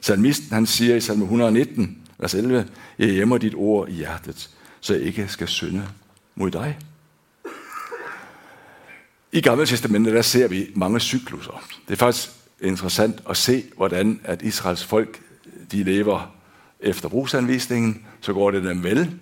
Salmisten 0.00 0.52
han 0.52 0.66
siger 0.66 0.96
i 0.96 1.00
salme 1.00 1.24
119, 1.24 1.98
vers 2.18 2.34
11, 2.34 2.68
jeg 2.98 3.08
gemmer 3.08 3.38
dit 3.38 3.54
ord 3.54 3.88
i 3.88 3.92
hjertet, 3.92 4.50
så 4.80 4.94
jeg 4.94 5.02
ikke 5.02 5.28
skal 5.28 5.48
synde 5.48 5.88
mod 6.34 6.50
dig. 6.50 6.78
I 9.32 9.40
Gamle 9.40 9.66
Testamentet 9.66 10.14
der 10.14 10.22
ser 10.22 10.48
vi 10.48 10.70
mange 10.74 11.00
cykluser. 11.00 11.64
Det 11.88 11.92
er 11.92 11.96
faktisk 11.96 12.30
interessant 12.60 13.22
at 13.28 13.36
se, 13.36 13.64
hvordan 13.76 14.20
at 14.24 14.42
Israels 14.42 14.84
folk 14.84 15.20
de 15.72 15.82
lever 15.82 16.34
efter 16.80 17.08
brugsanvisningen. 17.08 18.06
Så 18.20 18.32
går 18.32 18.50
det 18.50 18.64
dem 18.64 18.82
vel, 18.82 19.18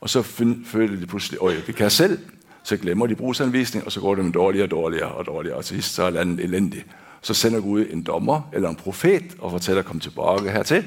og 0.00 0.10
så 0.10 0.22
føler 0.64 1.00
de 1.00 1.06
pludselig, 1.06 1.42
at 1.42 1.66
det 1.66 1.74
kan 1.74 1.82
jeg 1.82 1.92
selv. 1.92 2.18
Så 2.64 2.76
glemmer 2.76 3.06
de 3.06 3.16
brugsanvisning, 3.16 3.84
og 3.86 3.92
så 3.92 4.00
går 4.00 4.14
det 4.14 4.24
dem 4.24 4.32
dårligere 4.32 4.66
og 4.66 4.70
dårligere 4.70 5.08
og 5.08 5.26
dårligere, 5.26 5.56
og 5.56 5.64
til 5.64 5.76
sidst 5.76 5.94
så 5.94 6.02
er 6.02 6.10
landet 6.10 6.40
elendigt. 6.40 6.86
Så 7.20 7.34
sender 7.34 7.60
Gud 7.60 7.86
en 7.90 8.02
dommer 8.02 8.50
eller 8.52 8.68
en 8.68 8.76
profet 8.76 9.36
og 9.38 9.50
fortæller, 9.50 9.82
kom 9.82 10.00
tilbage 10.00 10.50
hertil. 10.50 10.84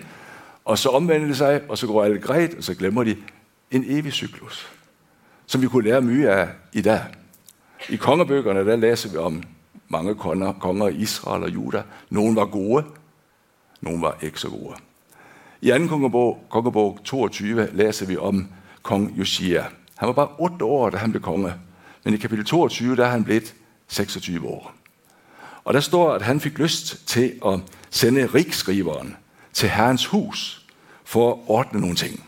Og 0.66 0.78
så 0.78 0.90
omvender 0.90 1.28
de 1.28 1.36
sig, 1.36 1.62
og 1.70 1.78
så 1.78 1.88
går 1.88 2.04
alt 2.04 2.24
grædt, 2.24 2.54
og 2.58 2.64
så 2.64 2.76
glemmer 2.76 3.04
de 3.04 3.16
en 3.72 3.84
evig 3.88 4.14
cyklus, 4.14 4.68
som 5.46 5.62
vi 5.62 5.68
kunne 5.68 5.84
lære 5.84 6.02
mye 6.02 6.30
af 6.30 6.50
i 6.74 6.82
dag. 6.82 7.02
I 7.90 7.96
kongebøgerne, 7.96 8.66
der 8.66 8.76
læser 8.76 9.12
vi 9.12 9.18
om 9.18 9.44
mange 9.88 10.16
konger, 10.16 10.54
konger 10.54 10.88
i 10.88 10.96
Israel 10.96 11.44
og 11.44 11.54
Juda. 11.54 11.84
Nogle 12.10 12.36
var 12.36 12.46
gode, 12.46 12.86
nogle 13.82 14.02
var 14.02 14.18
ikke 14.22 14.40
så 14.40 14.50
gode. 14.50 14.76
I 15.62 15.70
2. 15.70 15.88
kongebog, 15.88 16.46
kongebog 16.50 17.00
22 17.04 17.70
læser 17.74 18.06
vi 18.06 18.18
om 18.18 18.48
kong 18.82 19.14
Josia. 19.18 19.66
Han 19.96 20.08
var 20.08 20.14
bare 20.14 20.30
8 20.40 20.66
år, 20.66 20.90
da 20.90 20.98
han 20.98 21.12
blev 21.12 21.22
konge. 21.22 21.54
Men 22.08 22.14
i 22.14 22.18
kapitel 22.18 22.46
22, 22.46 22.96
der 22.96 23.06
er 23.06 23.10
han 23.10 23.24
blevet 23.24 23.56
26 23.88 24.48
år. 24.48 24.74
Og 25.64 25.74
der 25.74 25.80
står, 25.80 26.14
at 26.14 26.22
han 26.22 26.40
fik 26.40 26.58
lyst 26.58 27.08
til 27.08 27.40
at 27.46 27.60
sende 27.90 28.26
rigskriveren 28.26 29.16
til 29.54 29.70
herrens 29.70 30.06
hus 30.06 30.66
for 31.04 31.32
at 31.32 31.40
ordne 31.48 31.80
nogle 31.82 31.96
ting. 31.96 32.24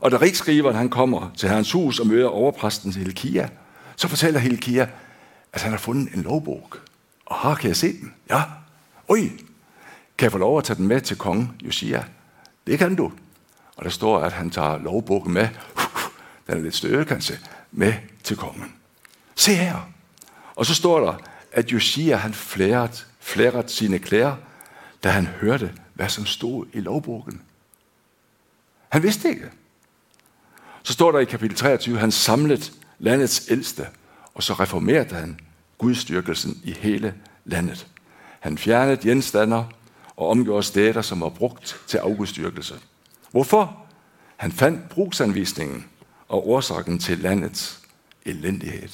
Og 0.00 0.10
da 0.10 0.16
rigskriveren 0.16 0.76
han 0.76 0.88
kommer 0.88 1.30
til 1.36 1.48
herrens 1.48 1.72
hus 1.72 1.98
og 1.98 2.06
møder 2.06 2.28
overpræsten 2.28 2.92
til 2.92 3.02
Hilkia, 3.02 3.48
så 3.96 4.08
fortæller 4.08 4.40
Helkia, 4.40 4.88
at 5.52 5.62
han 5.62 5.70
har 5.70 5.78
fundet 5.78 6.14
en 6.14 6.22
lovbog. 6.22 6.70
Og 7.26 7.36
har, 7.36 7.54
kan 7.54 7.68
jeg 7.68 7.76
se 7.76 7.92
den? 7.92 8.14
Ja. 8.30 8.42
Oj, 9.08 9.18
kan 10.18 10.24
jeg 10.24 10.32
få 10.32 10.38
lov 10.38 10.58
at 10.58 10.64
tage 10.64 10.76
den 10.76 10.86
med 10.88 11.00
til 11.00 11.16
kongen 11.18 11.52
Josia? 11.62 12.04
Det 12.66 12.78
kan 12.78 12.94
du. 12.94 13.12
Og 13.76 13.84
der 13.84 13.90
står, 13.90 14.18
at 14.18 14.32
han 14.32 14.50
tager 14.50 14.78
lovbogen 14.78 15.32
med, 15.32 15.48
den 16.46 16.56
er 16.56 16.60
lidt 16.60 16.74
større 16.74 17.04
kanskje, 17.04 17.38
med 17.72 17.94
til 18.22 18.36
kongen. 18.36 18.72
Se 19.34 19.54
her. 19.54 19.90
Og 20.56 20.66
så 20.66 20.74
står 20.74 21.00
der, 21.00 21.14
at 21.52 21.72
Josia 21.72 22.16
han 22.16 22.34
flæret, 22.34 23.06
flæret 23.20 23.70
sine 23.70 23.98
klæder, 23.98 24.36
da 25.04 25.08
han 25.08 25.26
hørte, 25.26 25.72
hvad 25.94 26.08
som 26.08 26.26
stod 26.26 26.66
i 26.72 26.80
lovbogen. 26.80 27.42
Han 28.88 29.02
vidste 29.02 29.28
ikke. 29.28 29.50
Så 30.82 30.92
står 30.92 31.12
der 31.12 31.18
i 31.18 31.24
kapitel 31.24 31.56
23, 31.56 31.98
han 31.98 32.12
samlede 32.12 32.72
landets 32.98 33.50
ældste, 33.50 33.86
og 34.34 34.42
så 34.42 34.52
reformerede 34.52 35.14
han 35.14 35.40
gudstyrkelsen 35.78 36.60
i 36.64 36.72
hele 36.72 37.14
landet. 37.44 37.86
Han 38.40 38.58
fjernede 38.58 38.96
genstander 38.96 39.64
og 40.16 40.28
omgjorde 40.28 40.62
steder, 40.62 41.02
som 41.02 41.20
var 41.20 41.28
brugt 41.28 41.80
til 41.86 41.98
afgudstyrkelse. 41.98 42.74
Hvorfor? 43.30 43.86
Han 44.36 44.52
fandt 44.52 44.88
brugsanvisningen 44.88 45.86
og 46.28 46.48
årsagen 46.48 46.98
til 46.98 47.18
landets 47.18 47.80
elendighed. 48.24 48.88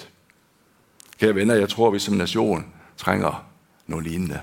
Kære 1.21 1.35
venner, 1.35 1.55
jeg 1.55 1.69
tror, 1.69 1.91
vi 1.91 1.99
som 1.99 2.15
nation 2.15 2.67
trænger 2.97 3.45
noget 3.87 4.07
lignende. 4.07 4.41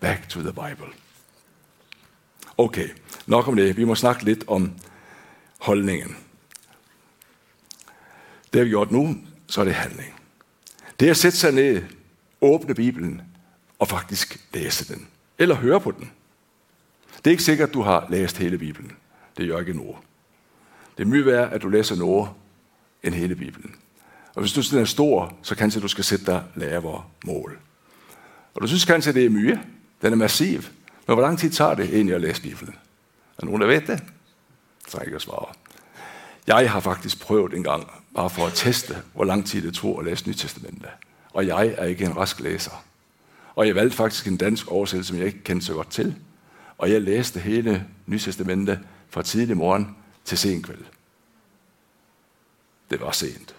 Back 0.00 0.28
to 0.28 0.40
the 0.40 0.52
Bible. 0.52 0.92
Okay, 2.58 2.88
nok 3.26 3.48
om 3.48 3.56
det. 3.56 3.76
Vi 3.76 3.84
må 3.84 3.94
snakke 3.94 4.24
lidt 4.24 4.44
om 4.46 4.72
holdningen. 5.58 6.16
Det 8.52 8.58
har 8.58 8.64
vi 8.64 8.70
gjort 8.70 8.90
nu, 8.90 9.16
så 9.46 9.60
er 9.60 9.64
det 9.64 9.74
handling. 9.74 10.14
Det 11.00 11.06
er 11.06 11.10
at 11.10 11.16
sætte 11.16 11.38
sig 11.38 11.52
ned, 11.52 11.82
åbne 12.40 12.74
Bibelen 12.74 13.22
og 13.78 13.88
faktisk 13.88 14.46
læse 14.54 14.94
den. 14.94 15.08
Eller 15.38 15.54
høre 15.54 15.80
på 15.80 15.90
den. 15.90 16.10
Det 17.16 17.26
er 17.26 17.30
ikke 17.30 17.42
sikkert, 17.42 17.68
at 17.68 17.74
du 17.74 17.82
har 17.82 18.06
læst 18.10 18.36
hele 18.36 18.58
Bibelen. 18.58 18.92
Det 19.36 19.48
gør 19.48 19.58
ikke 19.58 19.72
noget. 19.72 19.96
Det 20.96 21.02
er 21.02 21.06
mye 21.06 21.26
værd, 21.26 21.52
at 21.52 21.62
du 21.62 21.68
læser 21.68 21.96
noget 21.96 22.28
end 23.02 23.14
hele 23.14 23.34
Bibelen. 23.34 23.74
Og 24.34 24.40
hvis 24.40 24.52
du 24.52 24.62
synes, 24.62 24.70
den 24.70 24.78
er 24.78 24.84
stor, 24.84 25.34
så 25.42 25.54
kanskje 25.54 25.80
du 25.80 25.88
skal 25.88 26.04
sætte 26.04 26.26
dig 26.26 26.42
lavere 26.54 27.04
mål. 27.24 27.58
Og 28.54 28.62
du 28.62 28.66
synes 28.66 28.84
kanskje, 28.84 29.12
det 29.12 29.24
er 29.24 29.30
mye. 29.30 29.60
Den 30.02 30.12
er 30.12 30.16
massiv. 30.16 30.62
Men 31.06 31.14
hvor 31.14 31.20
lang 31.20 31.38
tid 31.38 31.50
tager 31.50 31.74
det 31.74 31.94
egentlig 31.94 32.14
at 32.14 32.20
læse 32.20 32.42
Bibelen? 32.42 32.74
Er 33.38 33.46
nogen, 33.46 33.60
der 33.60 33.66
ved 33.66 33.80
det? 33.80 34.02
Så 34.88 34.98
ikke 34.98 35.16
at 35.16 35.22
svare. 35.22 35.46
Jeg 36.46 36.70
har 36.70 36.80
faktisk 36.80 37.20
prøvet 37.20 37.54
en 37.54 37.62
gang, 37.62 37.90
bare 38.14 38.30
for 38.30 38.46
at 38.46 38.52
teste, 38.54 38.96
hvor 39.14 39.24
lang 39.24 39.46
tid 39.46 39.62
det 39.62 39.74
tog 39.74 39.98
at 39.98 40.04
læse 40.04 40.28
Nyt 40.28 40.36
Testamentet. 40.36 40.88
Og 41.30 41.46
jeg 41.46 41.74
er 41.78 41.84
ikke 41.84 42.04
en 42.04 42.16
rask 42.16 42.40
læser. 42.40 42.84
Og 43.54 43.66
jeg 43.66 43.74
valgte 43.74 43.96
faktisk 43.96 44.26
en 44.26 44.36
dansk 44.36 44.68
oversættelse, 44.68 45.08
som 45.08 45.18
jeg 45.18 45.26
ikke 45.26 45.42
kendte 45.44 45.66
så 45.66 45.74
godt 45.74 45.90
til. 45.90 46.14
og 46.78 46.90
jeg 46.90 47.02
læste 47.02 47.40
hele 47.40 47.86
Nytestamentet 48.06 48.78
fra 49.10 49.22
tidlig 49.22 49.56
morgen 49.56 49.96
til 50.26 50.38
sen 50.38 50.62
kveld. 50.62 50.84
Det 52.90 53.00
var 53.00 53.10
sent. 53.10 53.54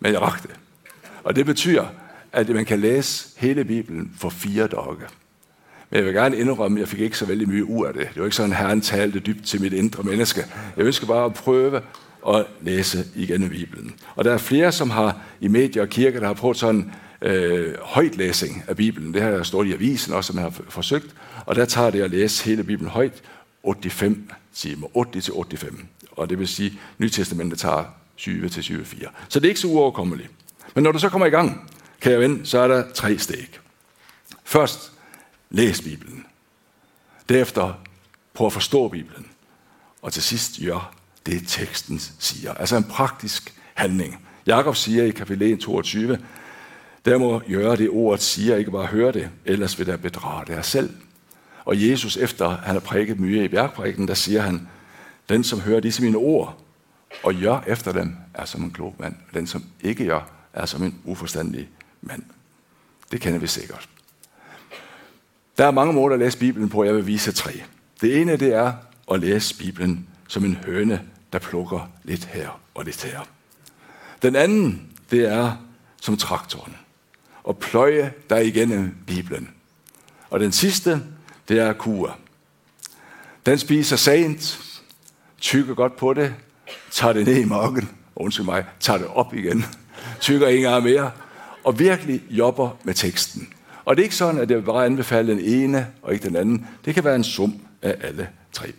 Men 0.00 0.12
jeg 0.12 0.22
rakte. 0.22 0.48
Og 1.24 1.36
det 1.36 1.46
betyder, 1.46 1.86
at 2.32 2.48
man 2.48 2.64
kan 2.64 2.80
læse 2.80 3.28
hele 3.36 3.64
Bibelen 3.64 4.12
for 4.18 4.28
fire 4.28 4.66
dage. 4.66 4.96
Men 5.90 5.96
jeg 5.96 6.04
vil 6.04 6.14
gerne 6.14 6.36
indrømme, 6.36 6.78
at 6.78 6.80
jeg 6.80 6.88
fik 6.88 7.00
ikke 7.00 7.18
så 7.18 7.26
vældig 7.26 7.48
mye 7.48 7.64
ud 7.64 7.86
af 7.86 7.92
det. 7.92 8.08
Det 8.08 8.16
var 8.16 8.24
ikke 8.24 8.36
sådan, 8.36 8.52
at 8.52 8.58
Herren 8.58 8.80
talte 8.80 9.18
dybt 9.18 9.46
til 9.46 9.60
mit 9.60 9.72
indre 9.72 10.02
menneske. 10.02 10.44
Jeg 10.76 10.84
ønsker 10.84 11.06
bare 11.06 11.24
at 11.24 11.34
prøve 11.34 11.82
at 12.28 12.46
læse 12.60 13.04
igen 13.14 13.48
Bibelen. 13.48 13.94
Og 14.14 14.24
der 14.24 14.32
er 14.32 14.38
flere, 14.38 14.72
som 14.72 14.90
har 14.90 15.20
i 15.40 15.48
medier 15.48 15.82
og 15.82 15.88
kirker, 15.88 16.20
der 16.20 16.26
har 16.26 16.34
prøvet 16.34 16.56
sådan 16.56 16.92
øh, 17.22 17.74
højtlæsning 17.82 18.64
af 18.68 18.76
Bibelen. 18.76 19.14
Det 19.14 19.22
har 19.22 19.30
jeg 19.30 19.46
stået 19.46 19.66
i 19.66 19.72
avisen 19.72 20.12
også, 20.12 20.26
som 20.26 20.36
jeg 20.36 20.44
har 20.44 20.62
forsøgt. 20.68 21.14
Og 21.46 21.56
der 21.56 21.64
tager 21.64 21.90
det 21.90 22.02
at 22.02 22.10
læse 22.10 22.44
hele 22.44 22.64
Bibelen 22.64 22.90
højt 22.90 23.22
85 23.74 24.16
timer. 24.54 24.88
80 25.12 25.24
til 25.24 25.32
85. 25.32 25.74
Og 26.10 26.30
det 26.30 26.38
vil 26.38 26.48
sige, 26.48 26.70
at 26.70 27.00
Nytestamentet 27.00 27.58
tager 27.58 27.84
20 28.16 28.48
til 28.48 28.62
24. 28.62 29.08
Så 29.28 29.40
det 29.40 29.46
er 29.46 29.50
ikke 29.50 29.60
så 29.60 29.68
uoverkommeligt. 29.68 30.30
Men 30.74 30.84
når 30.84 30.92
du 30.92 30.98
så 30.98 31.08
kommer 31.08 31.26
i 31.26 31.30
gang, 31.30 31.70
kan 32.00 32.12
jeg 32.12 32.20
vende, 32.20 32.46
så 32.46 32.58
er 32.58 32.68
der 32.68 32.92
tre 32.92 33.18
steg. 33.18 33.48
Først, 34.44 34.92
læs 35.50 35.82
Bibelen. 35.82 36.26
Derefter, 37.28 37.72
prøv 38.34 38.46
at 38.46 38.52
forstå 38.52 38.88
Bibelen. 38.88 39.26
Og 40.02 40.12
til 40.12 40.22
sidst, 40.22 40.60
gør 40.64 40.94
det, 41.26 41.42
teksten 41.46 42.00
siger. 42.18 42.54
Altså 42.54 42.76
en 42.76 42.84
praktisk 42.84 43.54
handling. 43.74 44.26
Jakob 44.46 44.76
siger 44.76 45.04
i 45.04 45.10
kapitel 45.10 45.58
22, 45.58 46.18
der 47.04 47.18
må 47.18 47.42
gøre 47.48 47.76
det 47.76 47.90
ordet 47.90 48.22
siger, 48.22 48.56
ikke 48.56 48.70
bare 48.70 48.86
høre 48.86 49.12
det, 49.12 49.30
ellers 49.44 49.78
vil 49.78 49.86
der 49.86 49.96
bedrage 49.96 50.46
dig 50.46 50.64
selv. 50.64 50.90
Og 51.68 51.88
Jesus, 51.88 52.16
efter 52.16 52.48
han 52.48 52.74
har 52.74 52.80
prædiket 52.80 53.20
mye 53.20 53.44
i 53.44 53.48
bjergprædiken, 53.48 54.08
der 54.08 54.14
siger 54.14 54.40
han, 54.40 54.68
den 55.28 55.44
som 55.44 55.60
hører 55.60 55.80
disse 55.80 56.02
mine 56.02 56.16
ord, 56.16 56.64
og 57.22 57.34
gør 57.34 57.64
efter 57.66 57.92
dem, 57.92 58.16
er 58.34 58.44
som 58.44 58.62
en 58.62 58.70
klog 58.70 58.94
mand. 58.98 59.14
Den 59.34 59.46
som 59.46 59.64
ikke 59.80 60.06
gør, 60.06 60.30
er 60.52 60.66
som 60.66 60.82
en 60.82 61.00
uforstandig 61.04 61.68
mand. 62.02 62.22
Det 63.12 63.20
kender 63.20 63.38
vi 63.38 63.46
sikkert. 63.46 63.88
Der 65.58 65.66
er 65.66 65.70
mange 65.70 65.92
måder 65.92 66.14
at 66.14 66.18
læse 66.18 66.38
Bibelen 66.38 66.68
på, 66.68 66.84
jeg 66.84 66.94
vil 66.94 67.06
vise 67.06 67.32
tre. 67.32 67.52
Det 68.00 68.20
ene 68.20 68.36
det 68.36 68.54
er 68.54 68.72
at 69.10 69.20
læse 69.20 69.58
Bibelen 69.58 70.06
som 70.28 70.44
en 70.44 70.54
høne, 70.54 71.02
der 71.32 71.38
plukker 71.38 71.90
lidt 72.04 72.24
her 72.24 72.60
og 72.74 72.84
lidt 72.84 73.04
her. 73.04 73.20
Den 74.22 74.36
anden, 74.36 74.88
det 75.10 75.32
er 75.32 75.56
som 76.00 76.16
traktoren. 76.16 76.76
Og 77.44 77.58
pløje 77.58 78.12
der 78.30 78.38
igennem 78.38 78.96
Bibelen. 79.06 79.50
Og 80.30 80.40
den 80.40 80.52
sidste, 80.52 81.02
det 81.48 81.58
er 81.58 81.72
kur. 81.72 82.16
Den 83.46 83.58
spiser 83.58 83.96
sent, 83.96 84.60
tykker 85.40 85.74
godt 85.74 85.96
på 85.96 86.14
det, 86.14 86.34
tager 86.90 87.12
det 87.12 87.26
ned 87.26 87.36
i 87.36 87.44
marken, 87.44 87.90
undskyld 88.16 88.44
mig, 88.46 88.64
tager 88.80 88.98
det 88.98 89.06
op 89.06 89.34
igen, 89.34 89.64
tykker 90.20 90.46
en 90.48 90.62
gang 90.62 90.84
mere, 90.84 91.10
og 91.64 91.78
virkelig 91.78 92.22
jobber 92.30 92.76
med 92.84 92.94
teksten. 92.94 93.48
Og 93.84 93.96
det 93.96 94.02
er 94.02 94.04
ikke 94.04 94.16
sådan, 94.16 94.40
at 94.40 94.50
jeg 94.50 94.64
bare 94.64 94.86
anbefaler 94.86 95.34
den 95.34 95.44
ene 95.44 95.86
og 96.02 96.12
ikke 96.12 96.28
den 96.28 96.36
anden. 96.36 96.66
Det 96.84 96.94
kan 96.94 97.04
være 97.04 97.16
en 97.16 97.24
sum 97.24 97.60
af 97.82 97.96
alle 98.00 98.28
tre. 98.52 98.72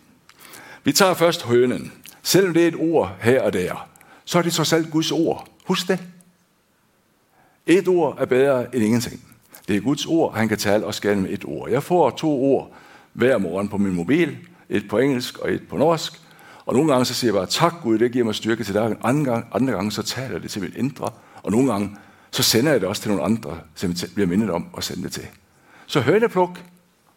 Vi 0.83 0.91
tager 0.91 1.13
først 1.13 1.43
hønen. 1.43 1.91
Selvom 2.23 2.53
det 2.53 2.63
er 2.63 2.67
et 2.67 2.75
ord 2.75 3.15
her 3.21 3.41
og 3.41 3.53
der, 3.53 3.89
så 4.25 4.37
er 4.37 4.41
det 4.41 4.53
trods 4.53 4.73
alt 4.73 4.91
Guds 4.91 5.11
ord. 5.11 5.47
Husk 5.65 5.87
det. 5.87 5.99
Et 7.65 7.87
ord 7.87 8.17
er 8.19 8.25
bedre 8.25 8.75
end 8.75 8.83
ingenting. 8.83 9.28
Det 9.69 9.77
er 9.77 9.81
Guds 9.81 10.05
ord, 10.05 10.35
han 10.35 10.47
kan 10.47 10.57
tale 10.57 10.85
os 10.85 11.01
gennem 11.01 11.27
et 11.29 11.45
ord. 11.45 11.69
Jeg 11.69 11.83
får 11.83 12.09
to 12.09 12.43
ord 12.43 12.71
hver 13.13 13.37
morgen 13.37 13.69
på 13.69 13.77
min 13.77 13.93
mobil. 13.93 14.37
Et 14.69 14.87
på 14.89 14.97
engelsk 14.97 15.37
og 15.37 15.51
et 15.51 15.67
på 15.69 15.77
norsk. 15.77 16.13
Og 16.65 16.73
nogle 16.73 16.91
gange 16.91 17.05
så 17.05 17.13
siger 17.13 17.33
jeg 17.33 17.39
bare, 17.39 17.45
tak 17.45 17.73
Gud, 17.83 17.99
det 17.99 18.11
giver 18.11 18.25
mig 18.25 18.35
styrke 18.35 18.63
til 18.63 18.73
dig. 18.73 18.95
Andre 19.03 19.31
gange, 19.31 19.47
andre 19.51 19.73
gange 19.73 19.91
så 19.91 20.03
taler 20.03 20.31
jeg 20.31 20.41
det 20.43 20.51
til 20.51 20.61
mit 20.61 20.75
indre. 20.75 21.11
Og 21.43 21.51
nogle 21.51 21.71
gange 21.71 21.97
så 22.31 22.43
sender 22.43 22.71
jeg 22.71 22.81
det 22.81 22.89
også 22.89 23.01
til 23.01 23.11
nogle 23.11 23.23
andre, 23.23 23.59
som 23.75 23.89
jeg 23.89 24.09
bliver 24.13 24.27
mindet 24.27 24.49
om 24.49 24.67
at 24.77 24.83
sende 24.83 25.03
det 25.03 25.11
til. 25.11 25.27
Så 25.85 25.99
hønepluk 26.01 26.59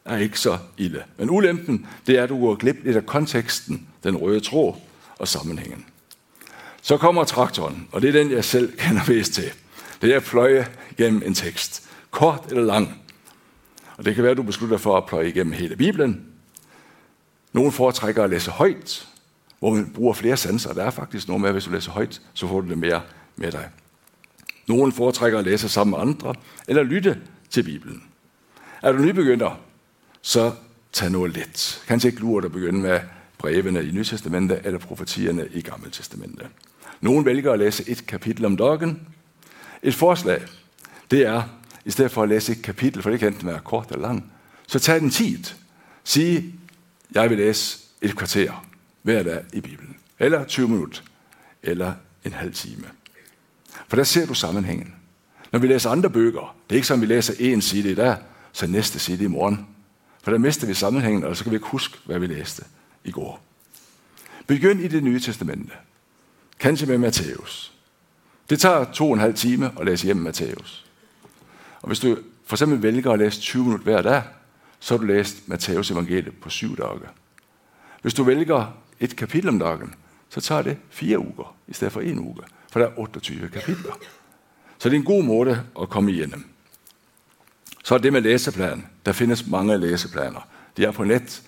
er 0.04 0.16
ikke 0.16 0.40
så 0.40 0.58
ille. 0.78 1.02
Men 1.18 1.30
ulempen, 1.30 1.86
det 2.06 2.18
er, 2.18 2.22
at 2.22 2.28
du 2.28 2.40
går 2.40 2.54
glip 2.54 2.76
lidt 2.84 2.96
af 2.96 3.06
konteksten, 3.06 3.86
den 4.04 4.16
røde 4.16 4.40
tråd 4.40 4.74
og 5.18 5.28
sammenhængen. 5.28 5.84
Så 6.82 6.96
kommer 6.96 7.24
traktoren, 7.24 7.88
og 7.92 8.02
det 8.02 8.08
er 8.08 8.22
den, 8.22 8.30
jeg 8.30 8.44
selv 8.44 8.72
kender 8.78 9.02
bedst 9.06 9.32
til. 9.32 9.52
Det 10.02 10.12
er 10.12 10.16
at 10.16 10.24
pløje 10.24 10.66
gennem 10.96 11.22
en 11.26 11.34
tekst. 11.34 11.88
Kort 12.12 12.46
eller 12.50 12.62
lang. 12.62 13.02
Og 13.96 14.04
det 14.04 14.14
kan 14.14 14.22
være, 14.22 14.30
at 14.30 14.36
du 14.36 14.42
beslutter 14.42 14.76
for 14.76 14.96
at 14.96 15.06
pløje 15.06 15.28
igennem 15.28 15.52
hele 15.52 15.76
Bibelen. 15.76 16.26
Nogle 17.52 17.72
foretrækker 17.72 18.24
at 18.24 18.30
læse 18.30 18.50
højt, 18.50 19.08
hvor 19.58 19.70
man 19.70 19.92
bruger 19.94 20.14
flere 20.14 20.36
sanser. 20.36 20.72
Der 20.72 20.84
er 20.84 20.90
faktisk 20.90 21.28
noget 21.28 21.40
med, 21.40 21.48
at 21.48 21.54
hvis 21.54 21.64
du 21.64 21.70
læser 21.70 21.92
højt, 21.92 22.20
så 22.34 22.48
får 22.48 22.60
du 22.60 22.68
det 22.68 22.78
mere 22.78 23.02
med 23.36 23.52
dig. 23.52 23.68
Nogle 24.66 24.92
foretrækker 24.92 25.38
at 25.38 25.44
læse 25.44 25.68
sammen 25.68 25.90
med 25.90 25.98
andre, 25.98 26.34
eller 26.68 26.82
lytte 26.82 27.20
til 27.50 27.62
Bibelen. 27.62 28.02
Er 28.82 28.92
du 28.92 28.98
nybegynder, 28.98 29.60
så 30.22 30.52
tag 30.92 31.10
noget 31.10 31.36
let. 31.36 31.82
Kanskje 31.86 32.10
ikke 32.10 32.20
lurt 32.20 32.44
at 32.44 32.52
begynde 32.52 32.80
med 32.80 33.00
brevene 33.38 33.84
i 33.84 33.90
Nytestamentet 33.90 34.60
eller 34.64 34.78
profetierne 34.78 35.48
i 35.52 35.60
Gamle 35.60 35.90
Testamentet. 35.90 36.46
Nogle 37.00 37.24
vælger 37.24 37.52
at 37.52 37.58
læse 37.58 37.90
et 37.90 38.06
kapitel 38.06 38.44
om 38.44 38.56
dagen. 38.56 39.06
Et 39.82 39.94
forslag, 39.94 40.42
det 41.10 41.26
er, 41.26 41.42
i 41.84 41.90
stedet 41.90 42.10
for 42.10 42.22
at 42.22 42.28
læse 42.28 42.52
et 42.52 42.62
kapitel, 42.62 43.02
for 43.02 43.10
det 43.10 43.20
kan 43.20 43.28
enten 43.32 43.46
være 43.46 43.60
kort 43.64 43.90
eller 43.90 44.08
lang, 44.08 44.32
så 44.66 44.78
tag 44.78 45.00
den 45.00 45.10
tid. 45.10 45.44
Sig, 46.04 46.54
jeg 47.14 47.30
vil 47.30 47.38
læse 47.38 47.78
et 48.02 48.16
kvarter 48.16 48.66
hver 49.02 49.22
dag 49.22 49.44
i 49.52 49.60
Bibelen. 49.60 49.96
Eller 50.18 50.44
20 50.44 50.68
minutter. 50.68 51.02
Eller 51.62 51.94
en 52.24 52.32
halv 52.32 52.54
time. 52.54 52.84
For 53.88 53.96
der 53.96 54.04
ser 54.04 54.26
du 54.26 54.34
sammenhængen. 54.34 54.94
Når 55.52 55.58
vi 55.58 55.66
læser 55.66 55.90
andre 55.90 56.10
bøger, 56.10 56.56
det 56.68 56.74
er 56.74 56.76
ikke 56.76 56.86
som, 56.86 57.00
vi 57.00 57.06
læser 57.06 57.34
en 57.38 57.62
side 57.62 57.90
i 57.90 57.94
dag, 57.94 58.16
så 58.52 58.66
næste 58.66 58.98
side 58.98 59.24
i 59.24 59.26
morgen. 59.26 59.66
For 60.22 60.30
der 60.30 60.38
mister 60.38 60.66
vi 60.66 60.74
sammenhængen, 60.74 61.24
og 61.24 61.36
så 61.36 61.44
kan 61.44 61.50
vi 61.50 61.56
ikke 61.56 61.66
huske, 61.66 61.98
hvad 62.04 62.18
vi 62.18 62.26
læste 62.26 62.64
i 63.04 63.10
går. 63.10 63.44
Begynd 64.46 64.80
i 64.80 64.88
det 64.88 65.02
nye 65.02 65.20
testamente. 65.20 65.72
Kanskje 66.58 66.86
med 66.86 66.98
Matthæus. 66.98 67.72
Det 68.50 68.60
tager 68.60 68.92
to 68.92 69.06
og 69.06 69.14
en 69.14 69.20
halv 69.20 69.34
time 69.34 69.70
at 69.80 69.86
læse 69.86 70.04
hjem 70.04 70.16
Matthæus. 70.16 70.86
Og 71.82 71.86
hvis 71.86 72.00
du 72.00 72.18
for 72.46 72.56
eksempel 72.56 72.82
vælger 72.82 73.10
at 73.10 73.18
læse 73.18 73.40
20 73.40 73.64
minutter 73.64 73.84
hver 73.84 74.02
dag, 74.02 74.22
så 74.80 74.94
har 74.94 74.98
du 74.98 75.06
læst 75.06 75.48
Matteus 75.48 75.90
evangeliet 75.90 76.40
på 76.40 76.50
syv 76.50 76.76
dage. 76.76 77.00
Hvis 78.02 78.14
du 78.14 78.24
vælger 78.24 78.76
et 79.00 79.16
kapitel 79.16 79.48
om 79.48 79.58
dagen, 79.58 79.94
så 80.28 80.40
tager 80.40 80.62
det 80.62 80.76
fire 80.90 81.18
uger 81.18 81.56
i 81.68 81.72
stedet 81.72 81.92
for 81.92 82.00
en 82.00 82.18
uge 82.18 82.42
for 82.72 82.80
der 82.80 82.86
er 82.86 82.98
28 82.98 83.48
kapitler. 83.48 83.92
Så 84.78 84.88
det 84.88 84.96
er 84.96 84.98
en 84.98 85.04
god 85.04 85.24
måde 85.24 85.62
at 85.80 85.88
komme 85.88 86.12
igennem. 86.12 86.44
Så 87.84 87.94
er 87.94 87.98
det 87.98 88.12
med 88.12 88.20
læseplan. 88.20 88.86
Der 89.06 89.12
findes 89.12 89.46
mange 89.46 89.78
læseplaner. 89.78 90.48
De 90.76 90.84
er 90.84 90.90
på 90.90 91.04
net, 91.04 91.42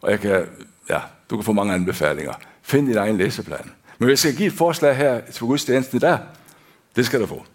og 0.00 0.10
jeg 0.10 0.20
kan, 0.20 0.46
ja, 0.90 1.00
du 1.30 1.36
kan 1.36 1.44
få 1.44 1.52
mange 1.52 1.74
anbefalinger. 1.74 2.32
Find 2.62 2.86
din 2.86 2.96
egen 2.96 3.16
læseplan. 3.16 3.70
Men 3.98 4.06
hvis 4.06 4.24
jeg 4.24 4.32
skal 4.32 4.36
give 4.36 4.46
et 4.46 4.52
forslag 4.52 4.96
her 4.96 5.20
til 5.20 5.40
gudstjenesten 5.40 5.96
i 5.96 6.00
dag, 6.00 6.18
det 6.96 7.06
skal 7.06 7.20
du 7.20 7.26
få. 7.26 7.46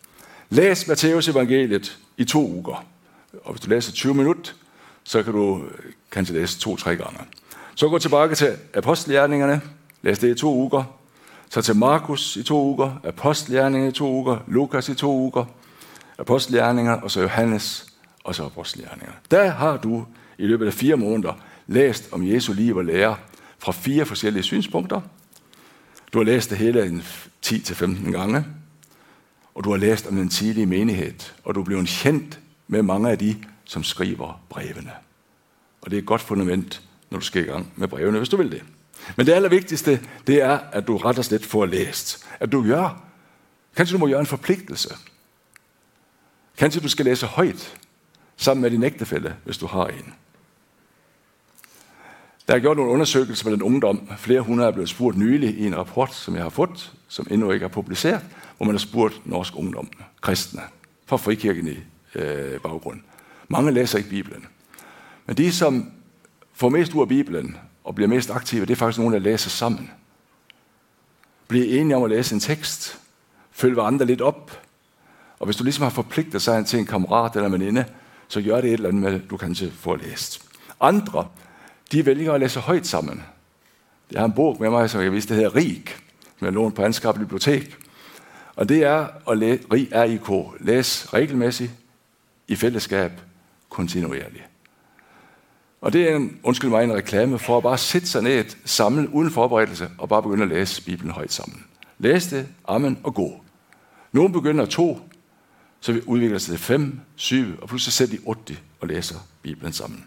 Læs 0.50 0.88
Matteus 0.88 1.28
evangeliet 1.28 1.98
i 2.18 2.26
to 2.26 2.48
uger. 2.48 2.86
Og 3.44 3.52
hvis 3.52 3.62
du 3.62 3.70
læser 3.70 3.92
20 3.92 4.14
minutter, 4.14 4.54
så 5.04 5.24
kan 5.24 5.34
du 5.34 5.64
kanskje 6.12 6.36
læse 6.36 6.60
to-tre 6.60 6.96
gange. 6.96 7.20
Så 7.76 7.90
gå 7.90 8.00
tilbage 8.00 8.36
til 8.36 8.58
apostelgjerningerne. 8.74 9.62
Læs 10.02 10.20
det 10.20 10.36
i 10.36 10.40
to 10.40 10.56
uger. 10.56 10.84
Så 11.50 11.62
til 11.62 11.76
Markus 11.76 12.36
i 12.36 12.44
to 12.44 12.64
uger, 12.64 13.02
apostelgjerningerne 13.04 13.90
i 13.90 13.92
to 13.92 14.12
uger, 14.12 14.38
Lukas 14.48 14.90
i 14.90 14.96
to 14.96 15.12
uger, 15.12 15.46
Apostelgjerninger, 16.18 16.94
og 16.94 17.12
så 17.12 17.22
Johannes, 17.22 17.94
og 18.24 18.36
så 18.36 18.46
Apostelgjerninger. 18.46 19.14
Der 19.32 19.50
har 19.50 19.78
du 19.78 20.06
i 20.38 20.48
løbet 20.48 20.68
af 20.68 20.74
fire 20.74 20.96
måneder 20.96 21.34
læst 21.68 22.10
om 22.12 22.28
Jesu 22.28 22.54
liv 22.54 22.76
og 22.76 22.86
lære 22.86 23.16
fra 23.60 23.72
fire 23.72 24.06
forskellige 24.06 24.44
synspunkter. 24.44 25.02
Du 26.14 26.18
har 26.18 26.26
læst 26.26 26.50
det 26.50 26.58
hele 26.58 27.04
10-15 27.46 28.12
gange, 28.12 28.46
og 29.58 29.64
du 29.64 29.72
har 29.72 29.78
læst 29.78 30.08
om 30.08 30.16
den 30.16 30.30
tidlige 30.30 30.66
menighed, 30.66 31.14
og 31.44 31.56
du 31.56 31.60
er 31.60 31.64
blevet 31.64 31.88
kendt 31.88 32.40
med 32.68 32.82
mange 32.82 33.10
af 33.10 33.18
de, 33.18 33.36
som 33.66 33.84
skriver 33.84 34.42
brevene. 34.50 34.92
Og 35.82 35.92
det 35.92 35.98
er 35.98 36.02
et 36.02 36.06
godt 36.06 36.22
fundament, 36.22 36.82
når 37.10 37.20
du 37.20 37.26
skal 37.26 37.42
i 37.42 37.46
gang 37.46 37.74
med 37.76 37.88
brevene, 37.88 38.18
hvis 38.18 38.30
du 38.30 38.38
vil 38.38 38.52
det. 38.52 38.64
Men 39.16 39.26
det 39.26 39.34
allervigtigste, 39.34 40.00
det 40.28 40.42
er, 40.42 40.60
at 40.72 40.88
du 40.88 40.98
retter 40.98 41.22
slet 41.22 41.46
for 41.46 41.66
læst. 41.66 42.26
At 42.40 42.52
du 42.52 42.64
gør. 42.64 43.04
Kanskje 43.76 43.94
du 43.94 44.00
må 44.00 44.08
gøre 44.08 44.20
en 44.20 44.26
forpligtelse. 44.26 44.90
Kanskje 46.58 46.82
du 46.82 46.90
skal 46.90 47.06
læse 47.06 47.26
højt 47.26 47.78
sammen 48.36 48.62
med 48.62 48.72
din 48.72 48.84
ægtefælle, 48.84 49.36
hvis 49.44 49.58
du 49.58 49.68
har 49.68 49.88
en. 49.88 50.14
Der 52.48 52.56
er 52.56 52.60
gjort 52.60 52.78
nogle 52.78 52.92
undersøgelser 52.92 53.46
med 53.46 53.54
den 53.54 53.64
ungdom. 53.64 54.10
Flere 54.18 54.42
hundrede 54.42 54.68
er 54.68 54.74
blevet 54.74 54.90
spurgt 54.90 55.18
nylig 55.18 55.58
i 55.58 55.66
en 55.66 55.78
rapport, 55.78 56.14
som 56.14 56.36
jeg 56.36 56.44
har 56.44 56.50
fået, 56.50 56.94
som 57.08 57.28
endnu 57.32 57.52
ikke 57.52 57.64
er 57.64 57.70
publiceret, 57.70 58.22
hvor 58.58 58.66
man 58.66 58.76
har 58.76 58.80
spurgt 58.80 59.22
norsk 59.26 59.56
ungdom, 59.56 59.90
kristne, 60.22 60.62
fra 61.06 61.18
frikirken 61.18 61.68
i 61.68 61.78
øh, 62.16 62.60
baggrund. 62.62 63.02
Mange 63.48 63.72
læser 63.72 63.98
ikke 63.98 64.10
Bibelen. 64.10 64.46
Men 65.26 65.38
de, 65.38 65.52
som 65.52 65.92
får 66.54 66.70
mest 66.70 66.94
ud 66.94 67.02
af 67.02 67.08
Bibelen 67.08 67.58
og 67.84 67.96
bliver 67.96 68.08
mest 68.08 68.30
aktive, 68.30 68.66
det 68.66 68.72
er 68.72 68.76
faktisk 68.76 69.00
nogen, 69.00 69.14
der 69.14 69.20
læser 69.20 69.50
sammen. 69.50 69.92
Bliv 71.48 71.80
enige 71.82 71.96
om 71.96 72.04
at 72.04 72.10
læse 72.10 72.34
en 72.36 72.40
tekst. 72.40 73.00
Følg 73.52 73.80
andre 73.80 74.06
lidt 74.06 74.22
op. 74.22 74.62
Og 75.40 75.46
hvis 75.46 75.56
du 75.56 75.64
ligesom 75.64 75.84
har 75.84 75.90
forpligtet 75.90 76.42
sig 76.42 76.66
til 76.66 76.80
en 76.80 76.86
kammerat 76.86 77.36
eller 77.36 77.48
en 77.48 77.54
veninde, 77.54 77.86
så 78.28 78.42
gør 78.42 78.62
det 78.62 78.66
et 78.66 78.74
eller 78.74 78.90
andet 78.90 79.02
med, 79.02 79.20
du 79.20 79.38
kanskje 79.38 79.72
får 79.72 79.96
læst. 79.96 80.42
Andre, 80.80 81.28
de 81.92 82.06
vælger 82.06 82.34
at 82.34 82.40
læse 82.40 82.60
højt 82.60 82.88
sammen. 82.88 83.24
Jeg 84.12 84.22
har 84.22 84.26
en 84.26 84.34
bog 84.34 84.58
med 84.60 84.70
mig, 84.70 84.90
som 84.90 85.02
jeg 85.02 85.12
vidste, 85.12 85.34
det 85.34 85.44
hedder 85.44 85.56
Rik 85.56 85.98
som 86.38 86.46
jeg 86.46 86.54
lånt 86.54 86.76
på 86.76 86.84
Anskab 86.84 87.16
Bibliotek. 87.16 87.78
Og 88.56 88.70
det 88.70 88.84
er 88.84 89.08
at 89.32 89.38
læ- 89.38 89.58
Rig 89.72 89.90
læse 89.92 90.64
læs 90.66 91.14
regelmæssigt, 91.14 91.72
i 92.48 92.56
fællesskab, 92.56 93.12
kontinuerligt. 93.70 94.44
Og 95.82 95.94
det 95.94 96.12
er 96.12 96.16
en, 96.16 96.40
undskyld 96.44 96.70
mig, 96.70 96.84
en 96.84 96.94
reklame 96.94 97.40
for 97.40 97.58
at 97.58 97.64
bare 97.64 97.78
sætte 97.78 98.08
sig 98.08 98.24
ned, 98.24 98.46
samle 98.66 99.10
uden 99.14 99.32
forberedelse 99.32 99.90
og 99.98 100.10
bare 100.10 100.24
begynde 100.24 100.44
at 100.44 100.50
læse 100.50 100.84
Bibelen 100.86 101.12
højt 101.12 101.34
sammen. 101.34 101.66
Læs 102.00 102.28
det, 102.28 102.48
amen 102.68 103.00
og 103.04 103.14
gå. 103.14 103.42
Nogle 104.12 104.34
begynder 104.34 104.66
to, 104.66 105.00
så 105.80 105.94
vi 105.94 106.02
udvikler 106.06 106.38
sig 106.38 106.52
til 106.52 106.60
fem, 106.60 107.00
syv, 107.16 107.46
og 107.62 107.68
pludselig 107.68 107.94
sætter 107.94 108.18
de 108.18 108.24
80 108.46 108.64
og 108.80 108.88
læser 108.88 109.16
Bibelen 109.42 109.74
sammen. 109.74 110.06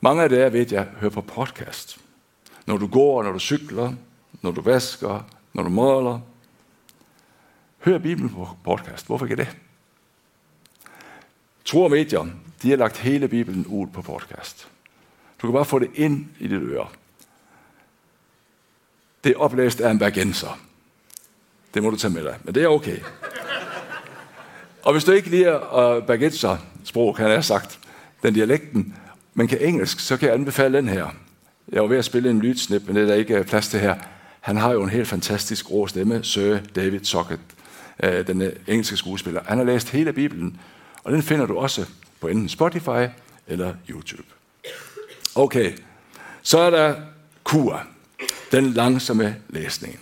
Mange 0.00 0.22
af 0.22 0.30
jer 0.30 0.48
ved 0.48 0.66
jeg 0.72 0.86
hører 1.00 1.10
på 1.10 1.20
podcast. 1.20 1.98
Når 2.66 2.76
du 2.76 2.86
går, 2.86 3.22
når 3.22 3.32
du 3.32 3.38
cykler, 3.38 3.92
når 4.46 4.52
du 4.52 4.60
vasker, 4.60 5.24
når 5.52 5.62
du 5.62 5.68
måler. 5.68 6.20
Hør 7.78 7.98
Bibelen 7.98 8.30
på 8.30 8.48
podcast. 8.64 9.06
Hvorfor 9.06 9.26
ikke 9.26 9.36
det? 9.36 9.56
Tro 11.64 11.82
og 11.82 11.90
medier, 11.90 12.26
de 12.62 12.70
har 12.70 12.76
lagt 12.76 12.96
hele 12.96 13.28
Bibelen 13.28 13.66
ud 13.66 13.86
på 13.86 14.02
podcast. 14.02 14.68
Du 15.42 15.46
kan 15.46 15.52
bare 15.52 15.64
få 15.64 15.78
det 15.78 15.90
ind 15.94 16.26
i 16.38 16.48
dit 16.48 16.62
øre. 16.62 16.88
Det 19.24 19.32
er 19.32 19.38
oplæst 19.38 19.80
af 19.80 19.90
en 19.90 19.98
bergenser. 19.98 20.58
Det 21.74 21.82
må 21.82 21.90
du 21.90 21.96
tage 21.96 22.14
med 22.14 22.24
dig, 22.24 22.38
men 22.44 22.54
det 22.54 22.62
er 22.62 22.68
okay. 22.68 22.98
Og 24.82 24.92
hvis 24.92 25.04
du 25.04 25.12
ikke 25.12 25.30
lider 25.30 25.96
uh, 25.98 26.06
bergenser 26.06 26.56
sprog, 26.84 27.16
kan 27.16 27.24
jeg 27.24 27.34
have 27.34 27.42
sagt, 27.42 27.78
den 28.22 28.34
dialekten, 28.34 28.96
men 29.34 29.48
kan 29.48 29.58
engelsk, 29.60 30.00
så 30.00 30.16
kan 30.16 30.28
jeg 30.28 30.34
anbefale 30.34 30.76
den 30.76 30.88
her. 30.88 31.08
Jeg 31.72 31.82
var 31.82 31.88
ved 31.88 31.98
at 31.98 32.04
spille 32.04 32.30
en 32.30 32.40
lydsnip, 32.40 32.82
men 32.86 32.96
det 32.96 33.02
er 33.02 33.06
der 33.06 33.14
ikke 33.14 33.44
plads 33.44 33.68
til 33.68 33.80
her. 33.80 33.96
Han 34.46 34.56
har 34.56 34.72
jo 34.72 34.82
en 34.82 34.88
helt 34.88 35.08
fantastisk 35.08 35.70
rå 35.70 35.86
stemme, 35.86 36.24
Sir 36.24 36.58
David 36.74 37.04
Socket, 37.04 37.40
øh, 38.02 38.26
den 38.26 38.42
øh, 38.42 38.52
engelske 38.66 38.96
skuespiller. 38.96 39.42
Han 39.44 39.58
har 39.58 39.64
læst 39.64 39.88
hele 39.88 40.12
Bibelen, 40.12 40.60
og 41.04 41.12
den 41.12 41.22
finder 41.22 41.46
du 41.46 41.58
også 41.58 41.86
på 42.20 42.28
enten 42.28 42.48
Spotify 42.48 43.08
eller 43.46 43.74
YouTube. 43.90 44.28
Okay, 45.34 45.72
så 46.42 46.58
er 46.58 46.70
der 46.70 46.94
kur, 47.44 47.82
den 48.52 48.72
langsomme 48.72 49.36
læsning. 49.48 50.00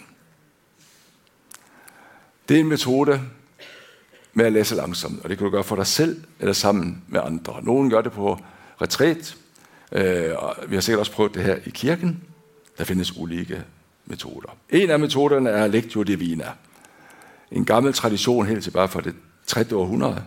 Det 2.48 2.56
er 2.56 2.60
en 2.60 2.68
metode 2.68 3.20
med 4.32 4.44
at 4.44 4.52
læse 4.52 4.74
langsomt, 4.74 5.22
og 5.22 5.28
det 5.28 5.38
kan 5.38 5.44
du 5.44 5.50
gøre 5.50 5.64
for 5.64 5.76
dig 5.76 5.86
selv 5.86 6.24
eller 6.40 6.52
sammen 6.52 7.02
med 7.08 7.20
andre. 7.24 7.62
Nogen 7.62 7.90
gør 7.90 8.00
det 8.00 8.12
på 8.12 8.38
retræt, 8.82 9.36
øh, 9.92 10.32
og 10.36 10.56
vi 10.68 10.74
har 10.74 10.80
sikkert 10.80 11.00
også 11.00 11.12
prøvet 11.12 11.34
det 11.34 11.42
her 11.42 11.56
i 11.66 11.70
kirken. 11.70 12.22
Der 12.78 12.84
findes 12.84 13.16
ulike 13.16 13.64
metoder. 14.06 14.56
En 14.70 14.90
af 14.90 14.98
metoderne 14.98 15.50
er 15.50 15.66
Lectio 15.66 16.02
Divina. 16.02 16.46
En 17.50 17.64
gammel 17.64 17.92
tradition 17.92 18.46
helt 18.46 18.64
tilbage 18.64 18.88
fra 18.88 19.00
det 19.00 19.14
3. 19.46 19.76
århundrede, 19.76 20.22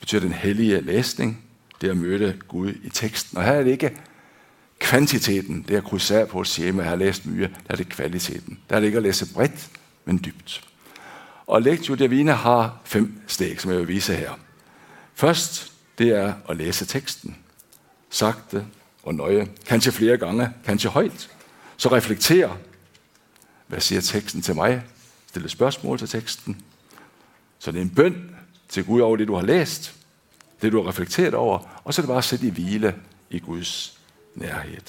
betyder 0.00 0.20
den 0.20 0.32
hellige 0.32 0.80
læsning, 0.80 1.44
det 1.80 1.90
at 1.90 1.96
møde 1.96 2.38
Gud 2.48 2.74
i 2.84 2.90
teksten. 2.90 3.38
Og 3.38 3.44
her 3.44 3.52
er 3.52 3.62
det 3.62 3.70
ikke 3.70 3.96
kvantiteten, 4.78 5.64
det 5.68 5.76
at 5.76 5.84
krydse 5.84 6.20
af 6.20 6.28
på 6.28 6.40
et 6.40 6.46
schema, 6.46 6.82
jeg 6.82 6.90
har 6.90 6.96
læst 6.96 7.26
mye, 7.26 7.42
der 7.42 7.72
er 7.72 7.76
det 7.76 7.88
kvaliteten. 7.88 8.58
Der 8.70 8.76
er 8.76 8.80
det 8.80 8.86
ikke 8.86 8.96
at 8.96 9.02
læse 9.02 9.34
bredt, 9.34 9.70
men 10.04 10.20
dybt. 10.24 10.68
Og 11.46 11.62
Lectio 11.62 11.94
Divina 11.94 12.32
har 12.32 12.80
fem 12.84 13.20
steg, 13.26 13.60
som 13.60 13.70
jeg 13.70 13.78
vil 13.78 13.88
vise 13.88 14.14
her. 14.14 14.30
Først, 15.14 15.72
det 15.98 16.08
er 16.08 16.32
at 16.48 16.56
læse 16.56 16.84
teksten. 16.84 17.36
Sagte 18.10 18.64
og 19.02 19.14
nøje. 19.14 19.48
Kanskje 19.66 19.92
flere 19.92 20.16
gange, 20.16 20.50
kanskje 20.64 20.90
højt. 20.90 21.30
Så 21.76 21.88
reflektere. 21.88 22.56
Hvad 23.72 23.80
siger 23.80 24.00
teksten 24.00 24.42
til 24.42 24.54
mig? 24.54 24.82
Stille 25.26 25.48
spørgsmål 25.48 25.98
til 25.98 26.08
teksten. 26.08 26.62
Så 27.58 27.72
det 27.72 27.78
er 27.78 27.82
en 27.82 27.90
bøn 27.90 28.36
til 28.68 28.84
Gud 28.84 29.00
over 29.00 29.16
det, 29.16 29.28
du 29.28 29.34
har 29.34 29.42
læst, 29.42 29.94
det, 30.62 30.72
du 30.72 30.82
har 30.82 30.88
reflekteret 30.88 31.34
over, 31.34 31.80
og 31.84 31.94
så 31.94 32.00
er 32.00 32.02
det 32.02 32.08
bare 32.08 32.18
at 32.18 32.24
sætte 32.24 32.46
i 32.46 32.50
hvile 32.50 32.94
i 33.30 33.38
Guds 33.38 33.98
nærhed. 34.34 34.80